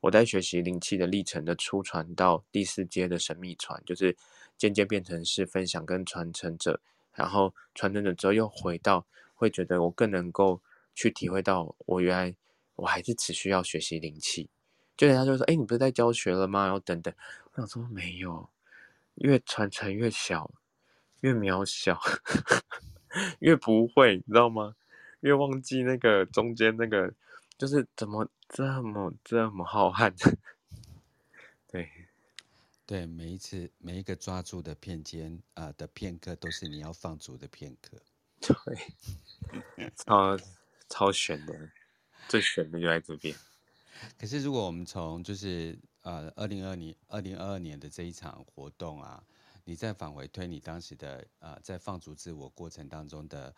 [0.00, 4.16] 我在学习灵气的历程的初传到第四阶的神秘传，就是。
[4.60, 6.78] 渐渐变成是分享跟传承者，
[7.14, 10.60] 然后传承者之后又回到，会觉得我更能够
[10.94, 12.36] 去体会到，我原来
[12.76, 14.50] 我还是只需要学习灵气。
[14.98, 17.14] 就人家就说：“哎，你不是在教学了吗？”然后等等，
[17.54, 18.50] 我想说没有，
[19.14, 20.50] 越传承越小，
[21.22, 21.98] 越渺小，
[23.40, 24.76] 越不会，你知道吗？
[25.20, 27.14] 越忘记那个中间那个，
[27.60, 30.10] 就是怎么这么这么浩瀚，
[31.68, 31.90] 对。
[32.86, 38.00] 对，每一次每一个抓住的片间啊、呃、的片刻，都是你要放逐的片刻。
[38.40, 40.36] 对，超
[40.88, 41.70] 超玄的，
[42.28, 43.36] 最玄的就在这边。
[44.18, 49.22] 可是如果我们从就是呃二零二年二零二二年的这一场活动啊，
[49.64, 53.54] 你再返回推你当时的呃在放逐自我过程当中的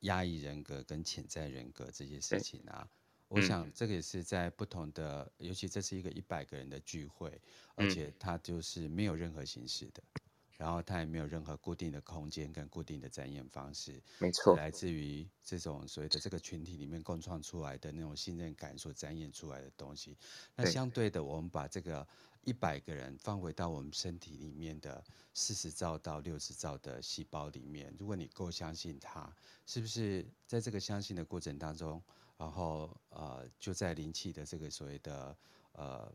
[0.00, 2.86] 压抑人格跟潜在人格这些事情啊。
[3.28, 7.40] 我想这个也是在不同的，嗯、尤其这是一个一百个人的聚会，
[7.74, 10.22] 而且它就是没有任何形式的，嗯、
[10.58, 20.16] 然后它也没有任何固定的空间跟固定的展演方式，没错，来自于这种所谓的这个群体里面共创出来的那种信任感所展演出来的东西。
[20.54, 22.06] 那相对的，我们把这个
[22.44, 25.02] 一百个人放回到我们身体里面的
[25.34, 29.34] 四十兆到六十兆的细胞里面，如果你够相信它，
[29.66, 32.00] 是不是在这个相信的过程当中？
[32.38, 35.36] 然后呃，就在灵气的这个所谓的
[35.72, 36.12] 呃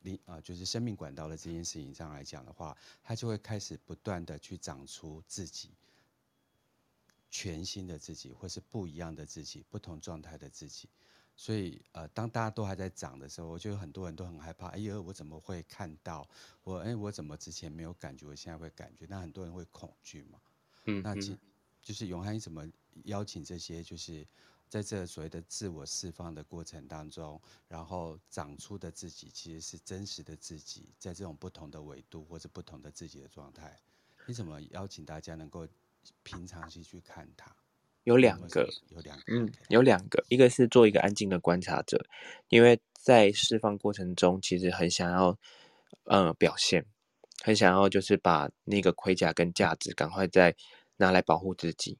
[0.00, 5.70] 灵啊、呃，就是生命管道的这件事情上来讲的话，它就会开始不断的去长出自己
[7.30, 10.88] 全新的自己，或是不一样的自己，不同状态的自己。
[11.36, 14.68] 所以呃，当大家都还在长的时候，我觉得很多人都很害怕。
[14.70, 16.28] 哎呦，我怎么会看到？
[16.64, 19.06] 我哎，我怎么之前没有感觉，我现在会感觉？
[19.08, 20.40] 那很多人会恐惧嘛。
[20.86, 21.38] 嗯，嗯，那其
[21.80, 22.68] 就是永汉，你怎么
[23.04, 24.26] 邀请这些就是？
[24.68, 33.78] 在这所谓的自我释放的过程当中，然后长出的自己其实是真实的自己，在这种不同的维度或者不同的自己的状态，
[34.26, 35.66] 你怎么邀请大家能够
[36.22, 37.50] 平常心去看它？
[38.04, 42.04] 有两个，有两个，嗯，有两个，一个是做一个安静的观察者，
[42.48, 45.38] 因为在释放过程中，其实很想要，
[46.04, 46.84] 呃，表现，
[47.42, 50.54] 很想要就是把那个盔甲跟架子赶快再
[50.98, 51.98] 拿来保护自己，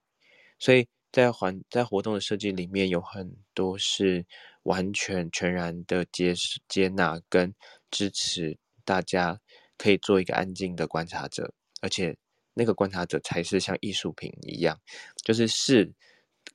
[0.59, 0.87] 所以。
[1.11, 4.27] 在环在活动的设计里面，有很多是
[4.65, 6.35] 完全全然的接
[6.69, 7.55] 接纳跟
[7.91, 9.41] 支持，大家
[9.79, 12.15] 可以做一个安静的观察者，而且
[12.53, 14.79] 那个观察者才是像艺术品一样，
[15.25, 15.91] 就是视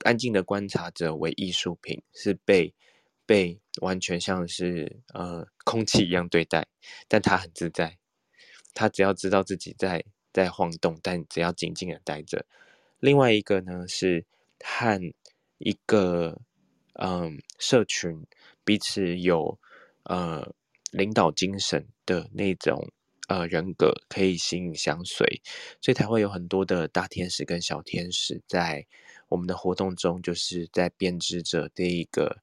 [0.03, 2.71] 安静的观察者为艺术品，是被
[3.25, 6.67] 被完全像是呃空气一样对待，
[7.07, 7.97] 但他很自在，
[8.75, 12.45] 他只要知道自己在在晃动，但只要静静的待着。
[12.99, 14.23] 另外一个呢是。
[14.65, 15.13] 和
[15.57, 16.39] 一个
[16.93, 18.25] 嗯社群
[18.63, 19.59] 彼此有
[20.03, 20.53] 呃
[20.91, 22.89] 领导精神的那种
[23.27, 25.41] 呃人格可以形影相随，
[25.81, 28.85] 所以才会有很多的大天使跟小天使在
[29.27, 32.37] 我们的活动中，就是在编织着这一个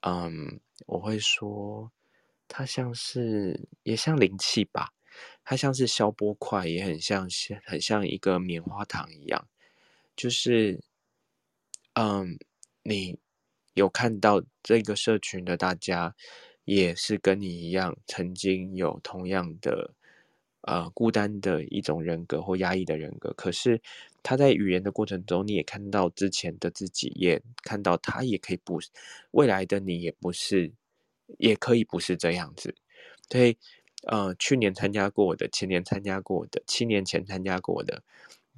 [0.00, 1.92] 嗯，我会说
[2.48, 4.92] 它像是也像灵气吧，
[5.44, 9.46] 它像是消波块，也很像像很像一个棉花糖一样，
[10.16, 10.82] 就是。
[11.94, 12.38] 嗯，
[12.82, 13.18] 你
[13.74, 16.14] 有看到这个社群的大家，
[16.64, 19.92] 也是跟你一样，曾经有同样的
[20.62, 23.30] 呃孤单的一种人格或压抑的人格。
[23.34, 23.78] 可是
[24.22, 28.80] 他在语言的过程中，你也看到之前的自己，也看到他也可以不，
[29.32, 30.72] 未来的你也不是，
[31.38, 32.74] 也可以不是这样子。
[33.30, 33.54] 所以，
[34.06, 38.02] 呃，去年参加过的，前年参加过的，七年前参加过的，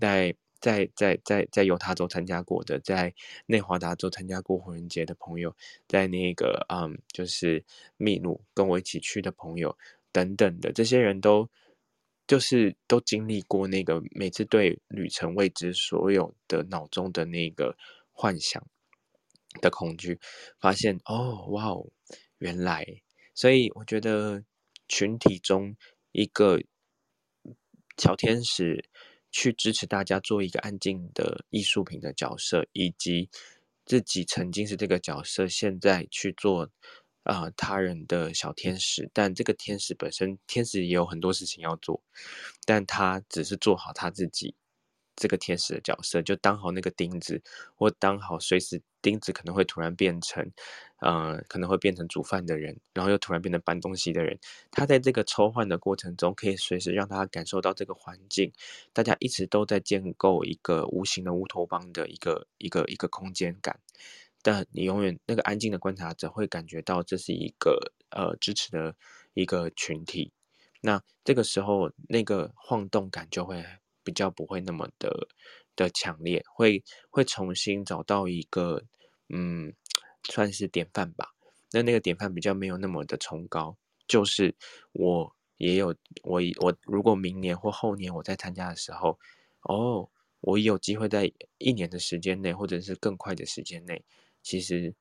[0.01, 0.37] 在。
[0.65, 3.13] 在在在在犹他州参加过的，在
[3.45, 5.55] 内华达州参加过火人节的朋友，
[5.87, 7.63] 在那个嗯，就是
[7.99, 9.77] 秘鲁跟我一起去的朋友
[10.11, 11.51] 等等的这些人都，
[12.27, 17.77] 就是都经历过那个每次对旅程未知所有的脑中的那个
[18.11, 18.67] 幻想
[19.61, 20.19] 的恐惧，
[20.59, 21.87] 发现哦，哇哦，
[22.39, 22.87] 原来，
[23.35, 24.43] 所以我觉得
[24.89, 25.77] 群体中
[26.13, 26.59] 一个
[27.99, 28.89] 小天使。
[29.35, 33.29] 去支持大家做一个安静的艺术品的角色，以及
[33.85, 36.71] 自己曾经是这个角色，现在去做
[37.25, 39.11] 啊、呃、他人的小天使。
[39.13, 42.01] 但这个天使本身，天使也有很多事情要做，
[42.65, 44.55] 但他只是做好他自己。
[45.17, 47.43] 这个天使的角色，就当好那个钉子，
[47.75, 50.43] 或当好随时钉子可能会突然变成，
[51.01, 54.39] 呃，可能会变成煮饭的人，然后又突然变成搬东西的人。
[54.71, 58.51] 他在这个抽换的过程中，可以随时让他感受到这个环境，
[58.95, 63.79] 大家一直都在建构一个无形的乌托邦的一个一个一个空间感。
[64.43, 67.79] 但你永远那个安静的观察者会感觉到这是一个
[68.11, 68.95] 呃支持的
[69.35, 70.33] 一个群体。
[70.81, 73.63] 那这个时候，那个晃动感就会。
[74.07, 75.29] 比较不会那么的
[75.75, 78.83] 的强烈，会会重新找到一个
[79.29, 79.73] 嗯，
[80.25, 81.35] 算是典范吧。
[81.73, 84.55] 那那个典范比较没有那么的崇高，就是
[84.93, 89.19] 我也有我我如果明年或后年我在参加的时候，
[89.63, 90.09] 哦，
[90.41, 94.05] 我有机会在一年的时间内，或者是更快的时间内，
[94.43, 94.95] 其实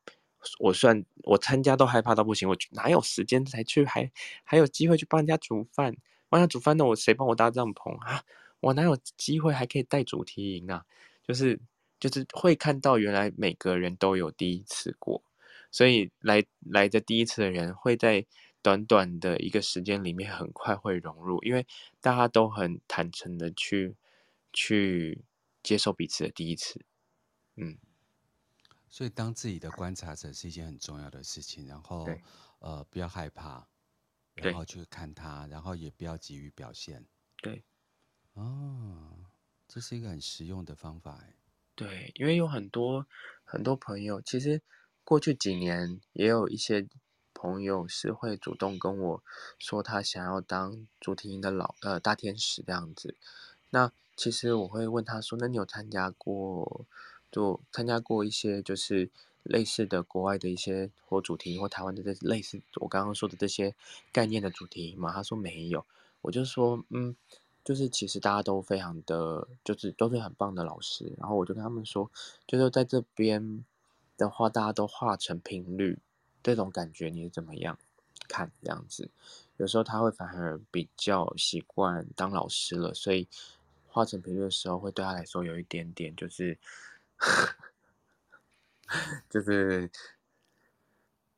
[0.59, 4.11] 我算我参加都害怕到不行，我哪有时间才去还
[4.43, 5.95] 还有机会去帮人家煮饭，
[6.29, 8.23] 帮人家煮饭，那我谁帮我搭帐篷啊？
[8.61, 10.85] 我哪有机会还可以带主题营啊？
[11.27, 11.59] 就是
[12.03, 15.23] 就是会看到原来每个人都有第一次过，
[15.71, 18.25] 所以来来的第一次的人会在
[18.61, 21.65] 短短的一个时间里面很快会融入，因为
[22.01, 23.95] 大家都很坦诚的去
[24.51, 25.23] 去
[25.63, 26.83] 接受彼此的第一次。
[27.55, 27.77] 嗯，
[28.89, 32.05] 所以当自己的观察者是一件很重要的事情，然后
[32.59, 33.65] 呃不要害怕，
[34.33, 37.05] 然后去看他，然后也不要急于表现。
[37.37, 37.63] 对。
[38.33, 39.23] 哦，
[39.69, 41.33] 这是一个很实用的方法哎。
[41.75, 43.07] 对，因为有很多
[43.43, 44.61] 很多朋友，其实
[45.03, 46.87] 过去几年也有一些
[47.33, 49.23] 朋友是会主动跟我
[49.57, 53.15] 说，他想要当主题营的老呃大天使这样子。
[53.71, 56.85] 那其实我会问他说：“那你有参加过，
[57.31, 59.09] 就参加过一些就是
[59.41, 63.73] 类似的国外的一些或主题或台湾的这类似我刚刚说的这些
[64.11, 65.83] 概念的主题吗？”他说没有。
[66.21, 67.15] 我就说嗯。
[67.63, 71.13] 就是其实大家都非常的，就是都是很棒的老师。
[71.17, 72.11] 然后我就跟他们说，
[72.45, 73.63] 就是在这边
[74.17, 75.97] 的话，大家都化成频率，
[76.43, 77.77] 这种感觉你是怎么样
[78.27, 78.51] 看？
[78.61, 79.09] 这样子，
[79.57, 83.27] 有时候他会反而比较习惯当老师了，所以
[83.87, 86.57] 化成频率的时候，会对他来说有一点点， 就是，
[89.29, 89.89] 就是。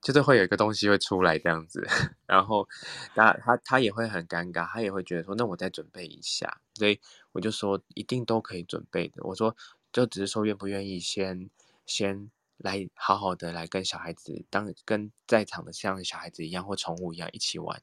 [0.06, 1.84] 就是会有一个东西会出来这样子，
[2.28, 2.70] 然后
[3.16, 7.00] 他他他也会很尴尬，他也会觉得说，那我再准备一下，所以
[7.32, 9.24] 我就说一定都可以准备的。
[9.24, 9.58] 我说
[9.92, 11.50] 就只是说愿不愿意先
[11.88, 17.82] 先来好好的来跟小孩子当跟在场的像小孩子一样或宠物一样一起玩。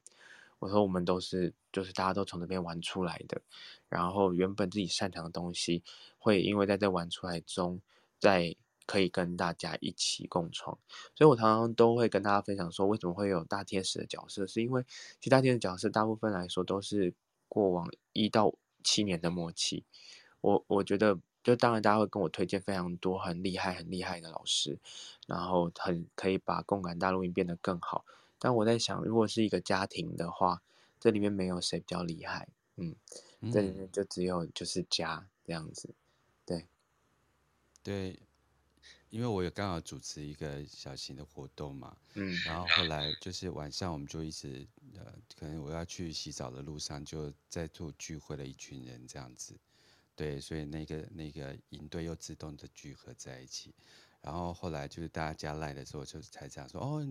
[0.59, 3.41] 我说我们都是就是大家都从这边玩出来的，
[3.89, 5.83] 然后原本自己擅长的东西
[6.17, 7.81] 会因为在这玩出来中
[8.17, 8.55] 在。
[8.85, 10.77] 可以跟大家一起共创，
[11.15, 14.83] 所以我常常都会跟大家分享说，为什么会有大天使的角色，是因为
[15.19, 17.13] 其实大天使角色大部分来说都是
[17.47, 18.53] 过往一到
[18.83, 19.83] 七年的默契。
[20.41, 24.77] 我我觉得，就当然大家会跟我推荐非常多很厉害、很厉害的老师，
[25.25, 28.03] 然后很可以把共感大录音变得更好。
[28.37, 30.61] 但我在想，如果是一个家庭的话，
[30.99, 32.95] 这里面没有谁比较厉害，嗯，
[33.51, 35.93] 这里面就只有就是家这样子，
[36.45, 36.67] 对，
[37.81, 38.19] 对。
[39.13, 49.55] 因为我也刚好主持一个小型的活动嘛，嗯，然后后来就是晚上我们就一直呃，可能我要去洗澡的路上就在做聚会了一群人这样子，
[50.15, 53.71] 对，所以那个那个营队又自动的聚合在一起，
[54.19, 57.07] 然后后来就是大家加赖的时候就才讲说哦，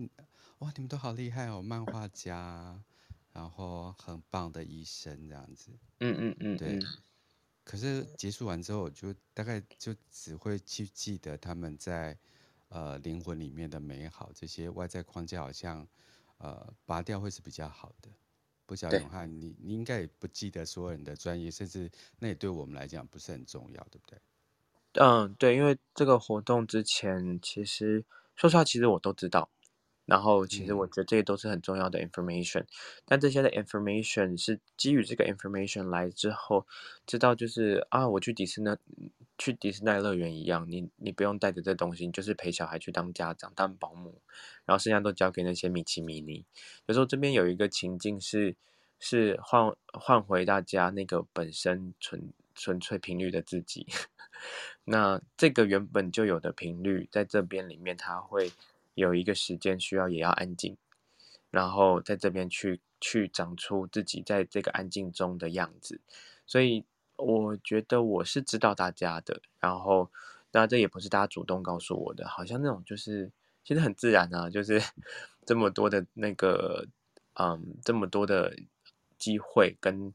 [0.57, 2.83] 哇，你们都好厉害哦，漫画家，
[3.31, 6.77] 然后很棒的医生这样子，嗯嗯嗯，对。
[7.63, 12.17] 可是结束完之后，我就大概就只会去记得他们在
[12.69, 15.87] 呃灵魂里面的美好，这些外在框架好像
[16.37, 18.09] 呃拔掉会是比较好的。
[18.65, 24.17] 不晓得永汉，你你应该也不记得所有人的专业，甚至那也对我们来讲不是很重要，对不对？
[24.93, 28.05] 嗯，对，因为这个活动之前，其实
[28.35, 29.49] 说实话，其实我都知道。
[30.05, 32.67] 然后，其实我觉得这些都是很重要的 information，嗯。
[33.05, 36.67] 但这些的 information 是基于这个 information 来之后，
[37.05, 38.69] 知道就是啊，我去迪士尼
[39.37, 44.21] 去迪士尼乐园一样，你你不用带着这东西，你就是陪小孩去当家长当保姆，
[44.65, 46.45] 然后剩下都交给那些米奇米妮。
[46.85, 48.55] 有时候这边有一个情境是
[48.99, 53.87] 是换换回大家那个本身纯纯粹频率的自己。
[54.83, 58.51] 那这个原本就有的频率，在这边里面，它会
[58.93, 60.77] 有一个时间需要，也要安静，
[61.51, 65.99] 然后在这边去去长出自己在这个安静中的样子。
[66.45, 66.85] 所以
[67.15, 70.09] 我觉得我是知道大家的，然后
[70.51, 73.31] 当然这也不是大家主动告诉我的，好像那种就是
[73.63, 74.81] 其实很自然啊，就是
[75.45, 76.87] 这么多的那个，
[77.39, 78.55] 嗯，这么多的
[79.17, 80.13] 机会跟。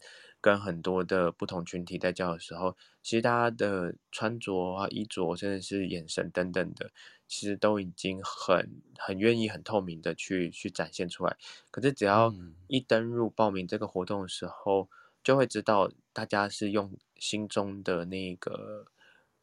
[0.48, 6.90] 跟很多的不同群体在交的时候，其实大家的穿着啊、衣着，甚至是眼神等等的，
[7.26, 11.36] 其实都已经很很愿意、很透明的去去展现出来。
[11.70, 12.34] 可是只要
[12.66, 14.88] 一登入报名这个活动的时候，
[15.22, 18.86] 就会知道大家是用心中的那个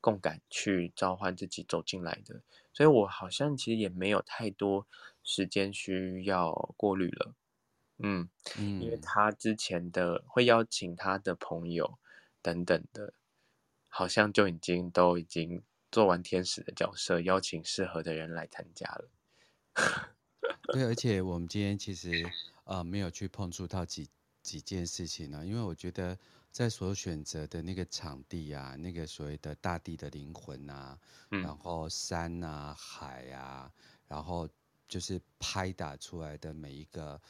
[0.01, 2.41] 共感去召唤自己走进来的。
[2.73, 4.87] 所以我好像其实也没有太多
[5.21, 7.35] 时间需要过滤了。
[7.99, 8.27] 嗯，
[8.57, 11.97] 因为他之前的会邀请他的朋友
[12.41, 13.13] 等等的，
[13.87, 19.09] 好像就已经都已经做完天使的角色，邀请适合的人来参加了。
[20.73, 22.29] 对，而且我们今天其实
[22.65, 24.09] 呃没有去碰触到几
[24.41, 26.19] 几件事情呢，因为我觉得
[26.51, 30.99] 在所选择的那个场地啊，那个所谓的大地的灵魂啊，
[31.31, 33.71] 嗯、然后山啊、海啊，
[34.09, 34.49] 然后
[34.85, 37.21] 就是拍打出来的每一个。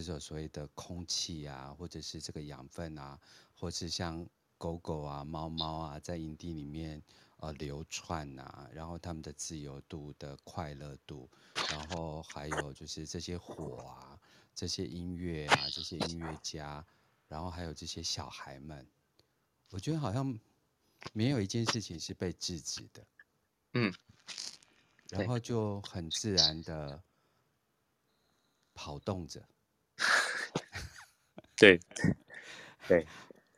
[0.00, 3.20] 这种所谓的空气啊，或者是这个养分啊，
[3.54, 4.26] 或是像
[4.56, 7.02] 狗狗啊、猫猫啊，在营地里面
[7.36, 11.28] 呃流窜啊，然后他们的自由度的快乐度，
[11.68, 14.18] 然后还有就是这些火啊、
[14.54, 16.82] 这些音乐啊、这些音乐家，
[17.28, 18.86] 然后还有这些小孩们，
[19.70, 20.38] 我觉得好像
[21.12, 23.06] 没有一件事情是被制止的，
[23.74, 23.92] 嗯，
[25.10, 27.02] 然后就很自然的
[28.72, 29.46] 跑动着。
[31.62, 31.78] 对，
[32.88, 33.06] 对，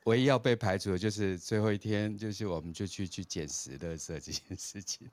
[0.04, 5.10] 唯一要被排除的就是最后一天，就是我们就去去捡拾垃圾这件事情，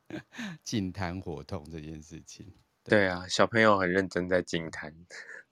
[0.61, 2.45] 净滩活动这件事情。
[2.83, 4.93] 对，对啊，小朋友很认真在净滩，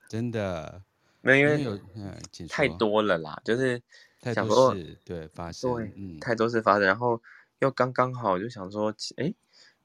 [0.09, 0.83] 真的，
[1.21, 2.13] 那因为有嗯
[2.49, 3.81] 太多了啦，就是
[4.19, 7.21] 太多事对发生，对，嗯，太多事发生，然后
[7.59, 9.33] 又刚刚好就想说，哎，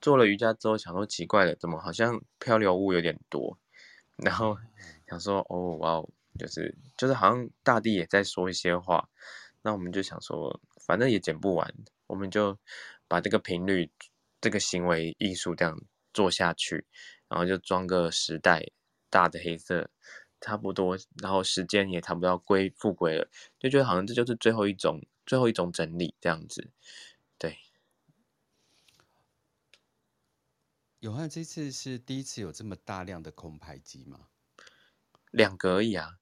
[0.01, 3.57] 做了瑜伽之后想说奇怪了，怎么好像漂流物有点多，
[4.17, 4.59] 然后
[5.07, 6.11] 想说哦哇哦。
[6.39, 9.09] 就是就是好像大地也在说一些话，
[9.63, 11.75] 那我们就想说，反正也剪不完，
[12.07, 12.59] 我们就
[13.09, 13.91] 把这个频率、
[14.41, 15.81] 这个行为艺术这样
[16.13, 16.87] 做下去，
[17.29, 18.67] 然后就装个时代
[19.11, 19.91] 大的黑色，
[20.41, 23.29] 差不多，然后时间也差不多要归复归了，
[23.59, 26.71] 就觉得好像这就是最后一种最后一种整理这样子，
[27.39, 27.59] 对。
[31.01, 34.29] 永汉这次是第一次有这么大量的空拍机吗？
[35.31, 36.19] 两个而已啊。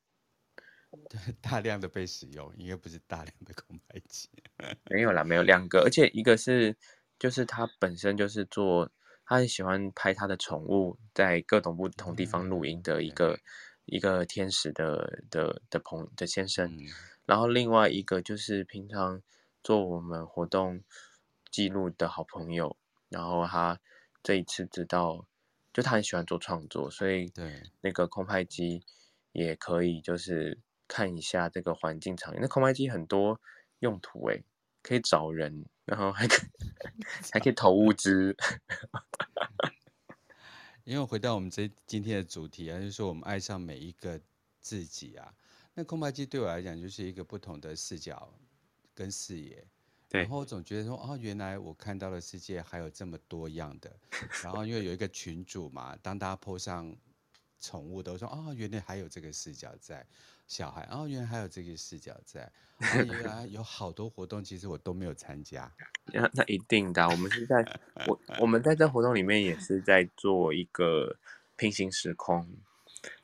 [1.08, 4.28] 对， 大量的被使用，应该不是大量的空拍机。
[4.90, 6.76] 没有啦，没有两个，而且一个是，
[7.18, 8.90] 就是他本身就是做，
[9.24, 13.40] 他很喜欢拍他的宠物，在各种不同地方录音的一个、嗯、
[13.86, 16.86] 一个天使的的的朋的先生、嗯。
[17.24, 19.22] 然后另外一个就是平常
[19.62, 20.82] 做我们活动
[21.50, 22.76] 记录的好朋友，
[23.08, 23.80] 然后他
[24.22, 25.26] 这一次知道，
[25.72, 28.84] 就他很喜欢做创作，所以对那个空拍机
[29.32, 30.60] 也可以就是。
[30.92, 33.40] 看一下这个环境场景，那空拍机很多
[33.78, 34.44] 用途诶，
[34.82, 38.36] 可以找人，然后还可 以还可以投物资。
[40.84, 44.20] 因为回到我们这今天的主题啊，就是说我们爱上每一个
[44.60, 45.32] 自己啊。
[45.72, 48.30] 那空白机对我来讲就是一个不同的视角
[48.94, 49.66] 跟视野，
[50.10, 50.20] 对。
[50.20, 53.90] 然后我总觉得说，哦，原来我看到的世界还有这么多样的。
[54.44, 56.94] 然后因为有一个群主嘛，当大家 po 上
[57.58, 60.06] 宠物都说，哦，原来还有这个视角在。
[60.52, 62.42] 小孩，哦，原来还有这个视角在，
[62.78, 65.72] 哦，原来有好多活动，其实我都没有参加。
[66.12, 67.64] 那那一定的，我们是在
[68.06, 71.16] 我我们在这活动里面也是在做一个
[71.56, 72.46] 平行时空，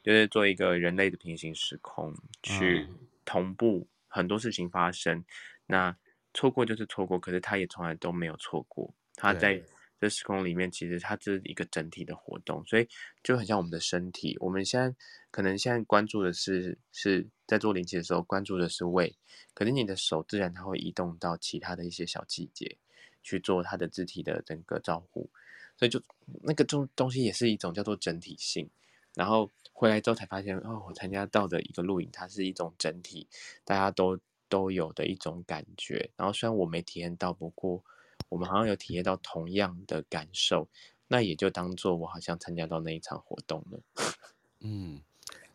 [0.03, 2.89] 就是做一个人类的平行时空，去
[3.27, 5.19] 同步很多事情发生。
[5.19, 5.25] 嗯、
[5.67, 5.97] 那
[6.33, 8.95] 错过就是错过，可是他也从来都没有错过。
[9.17, 9.63] 他在
[10.01, 12.89] 这时空里面，其实它是一个整体的活动，所以
[13.23, 14.37] 就很像我们的身体。
[14.39, 14.97] 我们现在
[15.31, 19.17] 可能现在关注的是是在做灵气的时候关注的是胃，
[19.55, 22.79] 可能你的手自然它会移动到其他的一些小细节
[23.25, 25.29] 去做它的肢体的整个照顾，
[25.77, 26.01] 所以就
[26.43, 28.71] 那个东东西也是一种叫做整体性。
[29.15, 33.27] 然后回来之后才发现，哦，我参加到的一个录影，它是一种整体，
[33.65, 34.17] 大家都
[34.49, 36.11] 都有的一种感觉。
[36.17, 37.83] 然后虽然我没体验到，不过。
[38.29, 40.69] 我们好像有体验到同样的感受，
[41.07, 43.81] 那也就当做我好像参加到那一场活动了。
[44.61, 45.01] 嗯，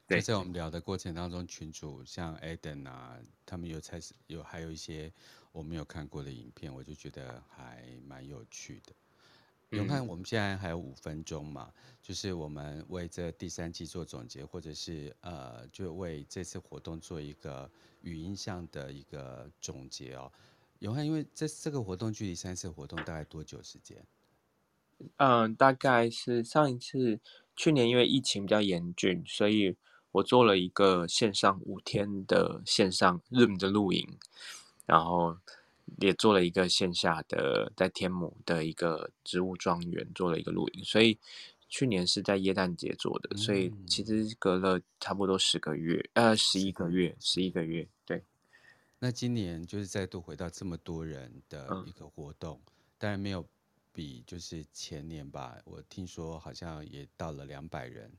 [0.08, 5.12] 对，在我们聊的过程当中，群主像 Eden 啊，他们有才是有还有一些
[5.52, 8.94] 我没有看过的影片，我就觉得还蛮有趣的。
[9.70, 17.70] 永汉，我们现在还有五分钟嘛，就是我们为这第三季做总结，或者是呃，就为这次活动做一个
[18.02, 20.32] 语音上的一个总结哦。
[20.84, 24.06] 永汉，因为这这个活动距离三次活动大概多久时间？
[25.16, 27.20] 嗯，大概是上一次
[27.56, 29.76] 去年因为疫情比较严峻，所以
[30.12, 34.06] 我做了一个线上五天的线上 Room 的露营，
[34.86, 35.38] 然后
[36.02, 41.18] 也做了一个线下的在天母的一个植物庄园做了一个露营，所以
[41.70, 48.22] 去年是在耶诞节做的，嗯、所以其实隔了差不多十个月，呃，十一个月，十一个月，对。
[49.04, 53.46] 那今年就是再度回到这么多人的一个活动，嗯、当然没有
[53.92, 55.60] 比就是前年吧。
[55.66, 58.14] 我听说好像也到了两百人，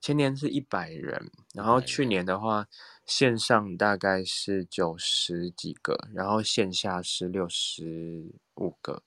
[0.00, 2.66] 前年是一百人，然后去年的话
[3.04, 9.02] 线上大概是九十几个，然后线下是六十五个。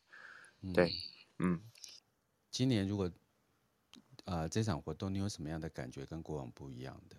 [0.75, 0.93] 对，
[1.39, 1.61] 嗯，嗯，
[2.51, 3.11] 今年如果
[4.25, 7.15] 啊、呃、这场活动你有什么样的感觉跟过往不一样的？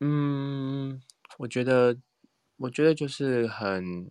[0.00, 1.00] 嗯，
[1.38, 1.96] 我觉得。
[2.62, 4.10] 我觉得就是很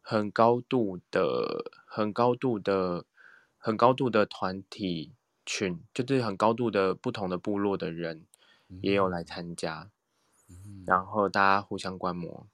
[0.00, 3.04] 很高度的、很高度的、
[3.58, 5.12] 很高度的团体
[5.44, 8.26] 群，就是很高度的不同的部落的人
[8.82, 9.90] 也有来参加，
[10.48, 12.46] 嗯、然后大家互相观摩，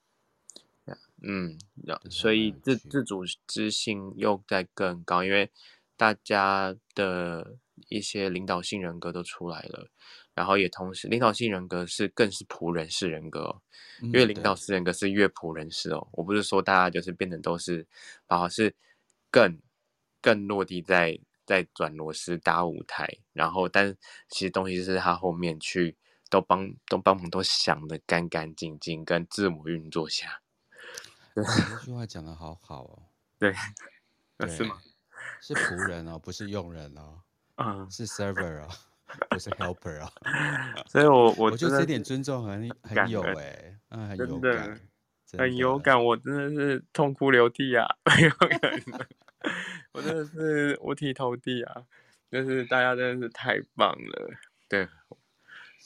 [1.21, 1.59] 嗯，
[2.09, 5.51] 所以自自组织性又在更高，因为
[5.97, 7.59] 大家的
[7.89, 9.89] 一些领导性人格都出来了。
[10.39, 13.61] 然后也同时，领导性人格是更是仆人式人格哦，
[14.13, 16.07] 越领导式人格是越仆人式哦。
[16.13, 17.85] 我不是说大家就是变成都是，
[18.29, 18.73] 而是
[19.33, 19.61] 更
[20.23, 23.97] 更落地在在转螺丝搭舞台，然后但
[24.29, 25.97] 其实东西是他后面去
[26.31, 30.41] 都帮都帮忙都想的干干净净，跟字母运作下。
[31.35, 31.43] 这
[31.85, 33.03] 句话讲的好好哦。
[33.41, 33.53] 对，
[34.49, 34.79] 是吗？
[35.43, 37.23] 是仆人哦，不是佣人哦。
[37.57, 38.69] 嗯，是 server 哦。
[39.31, 40.13] 不是 helper 啊，
[40.87, 44.81] 所以我我我觉得这点尊重很很有哎、欸，嗯，很有感，
[45.39, 49.09] 很有感，我真的是痛哭流涕啊， 很有感，
[49.93, 51.87] 我真的是五体投地啊，
[52.31, 54.31] 就是大家真的是太棒了，
[54.69, 54.87] 对，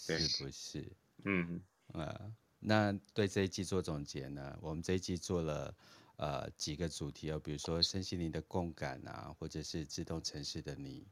[0.07, 0.85] 对是不是？
[1.25, 1.61] 嗯
[1.93, 2.21] 啊，
[2.59, 4.59] 那对这一季做总结呢？
[4.61, 5.73] 我们这一季做了
[6.17, 11.07] 呃几个主题哦，比如说身心灵的共感啊，或者是自动城市的你。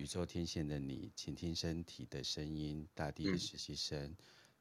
[0.00, 4.16] 宇宙天线的你，倾听身体的声音，大地的实习生，嗯、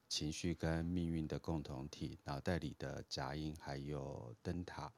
[0.09, 4.91] 情绪跟命运的共同体，脑袋里的杂音，还有灯塔，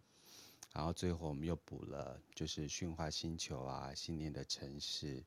[0.73, 5.23] 然后最后我们又补了，就是驯化星球啊，信念的城市，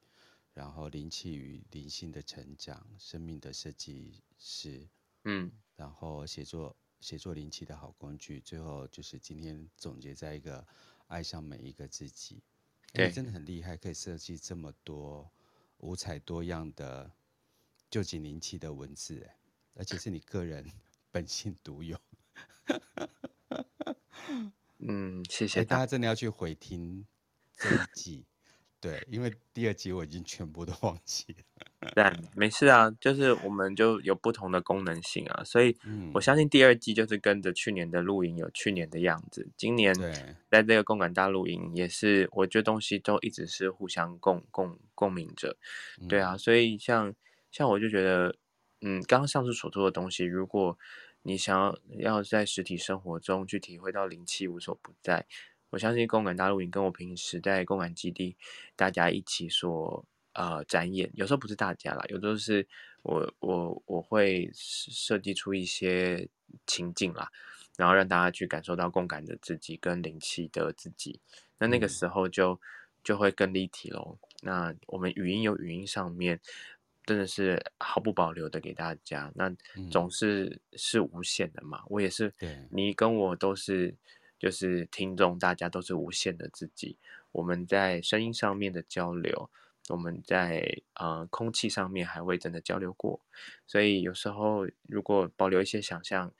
[0.52, 4.84] 然后灵气与灵性的成长，生命的设计师，
[5.22, 10.66] 嗯，然后写作写作灵气的好工具，最后就是今天总结在一个
[11.06, 12.42] 爱上每一个自己。
[12.94, 15.28] 对，真的很厉害，可以设计这么多
[15.78, 17.10] 五彩多样的
[17.90, 19.36] 旧景灵气的文字，哎，
[19.74, 20.64] 而且是你个人
[21.10, 21.98] 本性独有。
[24.78, 27.04] 嗯，谢谢大家，真的要去回听
[27.56, 28.24] 这一季。
[28.80, 31.42] 对，因为第二集我已经全部都忘记了。
[31.94, 35.76] 但没事啊，就是我们就有不同的功能性啊，所以
[36.12, 39.48] 我相信第二季就是跟着去年的露营有去年的样子。
[39.56, 39.94] 今年
[40.50, 45.56] 在这个共感大露营也是，我觉得东西都一直是互相共共共鸣着。
[46.08, 47.14] 对啊，所以像
[47.50, 48.36] 像我就觉得，
[48.80, 50.78] 嗯，刚刚上述所做的东西，如果
[51.22, 55.26] 你想要要在实体生活中去体会到灵气无所不在。
[55.70, 58.36] 我相信共感大露营跟我平时在共感基地，
[58.76, 60.04] 大家一起所
[60.34, 62.66] 呃展演，有时候不是大家啦，有时候是
[63.02, 66.28] 我我我会设计出一些
[66.66, 67.28] 情境啦，
[67.76, 71.18] 然后让大家去感受到共感的自己跟灵气的自己，
[71.58, 72.60] 那那个时候就
[73.02, 74.18] 就会更立体喽。
[74.42, 76.38] 那我们语音有语音上面
[77.04, 79.50] 真的是毫不保留的给大家，那
[79.90, 81.82] 总是是无限的嘛。
[81.88, 82.32] 我也是，
[82.70, 83.94] 你跟我都是。
[84.36, 86.98] 就是听众大家都是无限的自己。
[87.32, 89.48] 我们在声音上面的交流，
[89.88, 93.20] 我们在呃空气上面还未真的交流过，
[93.66, 96.32] 所以有时候如果保留一些想象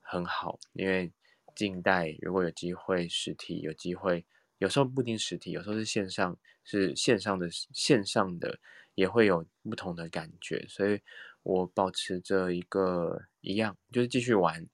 [0.00, 1.12] 很好，因为
[1.54, 4.24] 近代如果有机会实体有机会，
[4.58, 8.58] 有时候不一定实体，有时候是线上，是线上的线上的
[8.94, 11.00] 也会有不同的感觉，所以
[11.42, 14.66] 我保持着一个一样，就是继续玩。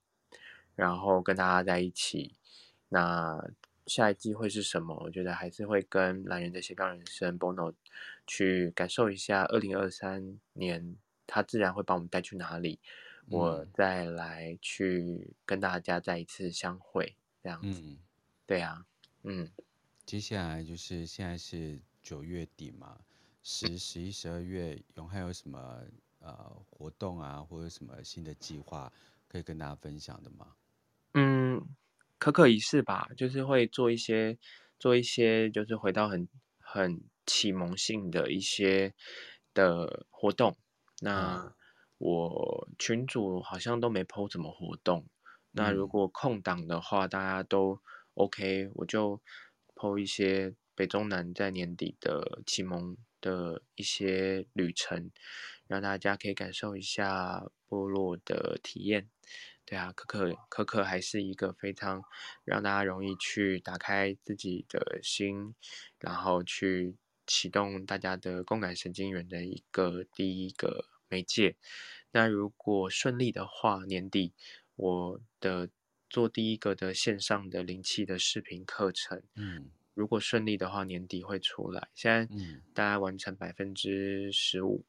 [0.77, 2.35] 然后跟大家在一起，
[2.89, 3.49] 那
[3.87, 4.95] 下一季会是什么？
[5.03, 7.75] 我觉得还是会跟蓝人的斜杠人生 Bono
[8.27, 12.79] 去感受一下，二零二三年他自然会把我们带去哪里，
[13.27, 17.81] 嗯、我再来去跟大家再一次相会，这样子。
[17.83, 17.99] 嗯、
[18.47, 18.85] 对啊，
[19.23, 19.51] 嗯。
[20.07, 23.01] 接下来就是现在是九月底嘛，
[23.43, 25.83] 十、十一、十二月，永汉有什么
[26.19, 26.35] 呃
[26.69, 28.93] 活动啊，或者什么新的计划
[29.29, 30.55] 可以跟大家分享的吗？
[31.15, 31.67] 嗯，
[32.19, 34.39] 可可一式吧，就是会做一些
[34.79, 38.95] 做一些，就是回到很很启蒙性的一些
[39.53, 40.57] 的活动。
[41.01, 41.55] 那
[41.99, 45.07] 我群主好像都没 po 什么活动。
[45.53, 47.81] 那如果空档的话，大家都
[48.15, 49.21] OK，我就
[49.75, 55.11] po 一些北中南在年底的启蒙的一些旅程，
[55.69, 59.09] 让大家可以感受一下部落的体验。
[59.67, 62.03] 对啊，可可可可还是一个非常
[62.45, 65.55] 让大家容易去打开自己的心，
[65.99, 66.97] 然后去
[67.27, 71.57] 启动大家的共感神经元的一个第一个媒介。
[72.13, 74.35] 那如果顺利的话，年底
[74.77, 75.71] 我的
[76.11, 81.89] 做第一个的线上的灵气的视频课程，嗯，如果顺利的话，年底会出来。
[81.95, 82.29] 现在
[82.75, 84.85] 大概完成百分之十五，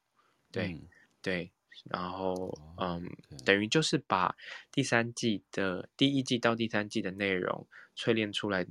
[0.51, 0.89] 对、嗯、
[1.21, 1.53] 对。
[1.83, 3.15] 然后，嗯.
[3.45, 4.35] 等于就是把
[4.71, 8.65] 第三季的第一季到第三季的内容淬炼出来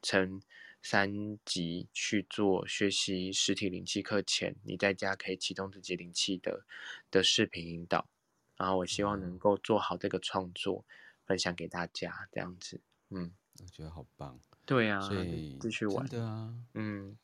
[0.00, 0.40] 成
[0.82, 6.64] 三集去做学习实体灵气课前，你在家可以启动自己灵气的
[7.10, 8.06] 的视频引导。
[8.56, 10.84] 然后我希望能够做好这个创作，
[11.26, 12.80] 分享给大家这样子。
[13.10, 14.40] 嗯，我觉得好棒。
[14.64, 16.06] 对啊，所以继续玩。
[16.06, 17.18] 真的啊，嗯，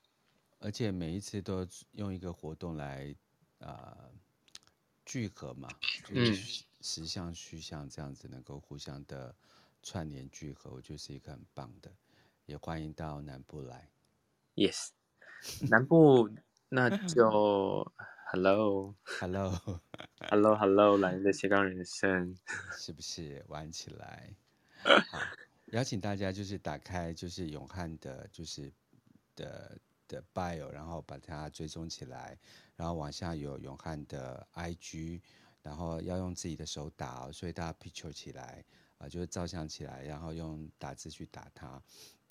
[0.59, 3.15] 而且每一次都用一个活动来
[3.61, 3.97] 啊。
[3.97, 4.13] 呃
[5.11, 5.69] 聚合嘛，
[6.05, 9.35] 就是实相虚相这样子能够互相的
[9.83, 11.91] 串联聚合，我觉得是一个很棒的，
[12.47, 13.91] 也欢迎到南部来。
[14.55, 14.91] Yes，
[15.69, 16.31] 南部
[16.69, 17.93] 那就
[18.31, 22.39] Hello，Hello，Hello，Hello， 来的斜杠人生，
[22.79, 24.33] 是不是玩起来？
[24.85, 25.19] 好，
[25.73, 28.73] 邀请大家就是打开就是永汉的，就是
[29.35, 29.77] 的。
[30.11, 32.37] 的 bio，然后把它追踪起来，
[32.75, 35.21] 然后往下有永汉的 IG，
[35.63, 38.65] 然后要用自己的手打，所以大家 picture 起来
[38.99, 41.81] 啊，就是照相起来，然后用打字去打它，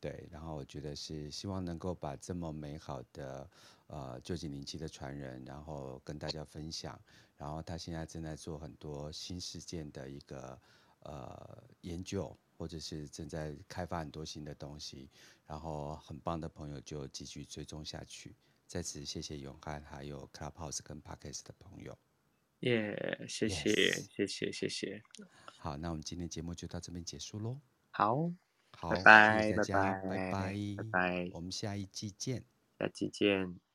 [0.01, 3.49] 对，然后我觉得是希望能够把这么美好的
[3.87, 6.99] 呃臼井灵气的传人，然后跟大家分享，
[7.37, 10.59] 然后他现在正在做很多新事件的一个
[11.03, 12.35] 呃研究。
[12.59, 15.09] 或者是正在开发很多新的东西，
[15.47, 18.35] 然后很棒的朋友就继续追踪下去。
[18.67, 21.97] 在此谢谢永汉，还有 Clubhouse 跟 Podcast 的朋友。
[22.59, 24.07] 耶、yeah，谢谢，yes.
[24.11, 25.01] 谢谢，谢谢。
[25.57, 27.61] 好，那我们今天节目就到这边结束喽。
[27.91, 28.29] 好，
[28.73, 32.43] 好，拜拜，谢谢大家，拜拜，拜拜，我们下一季见，
[32.77, 33.68] 下期见。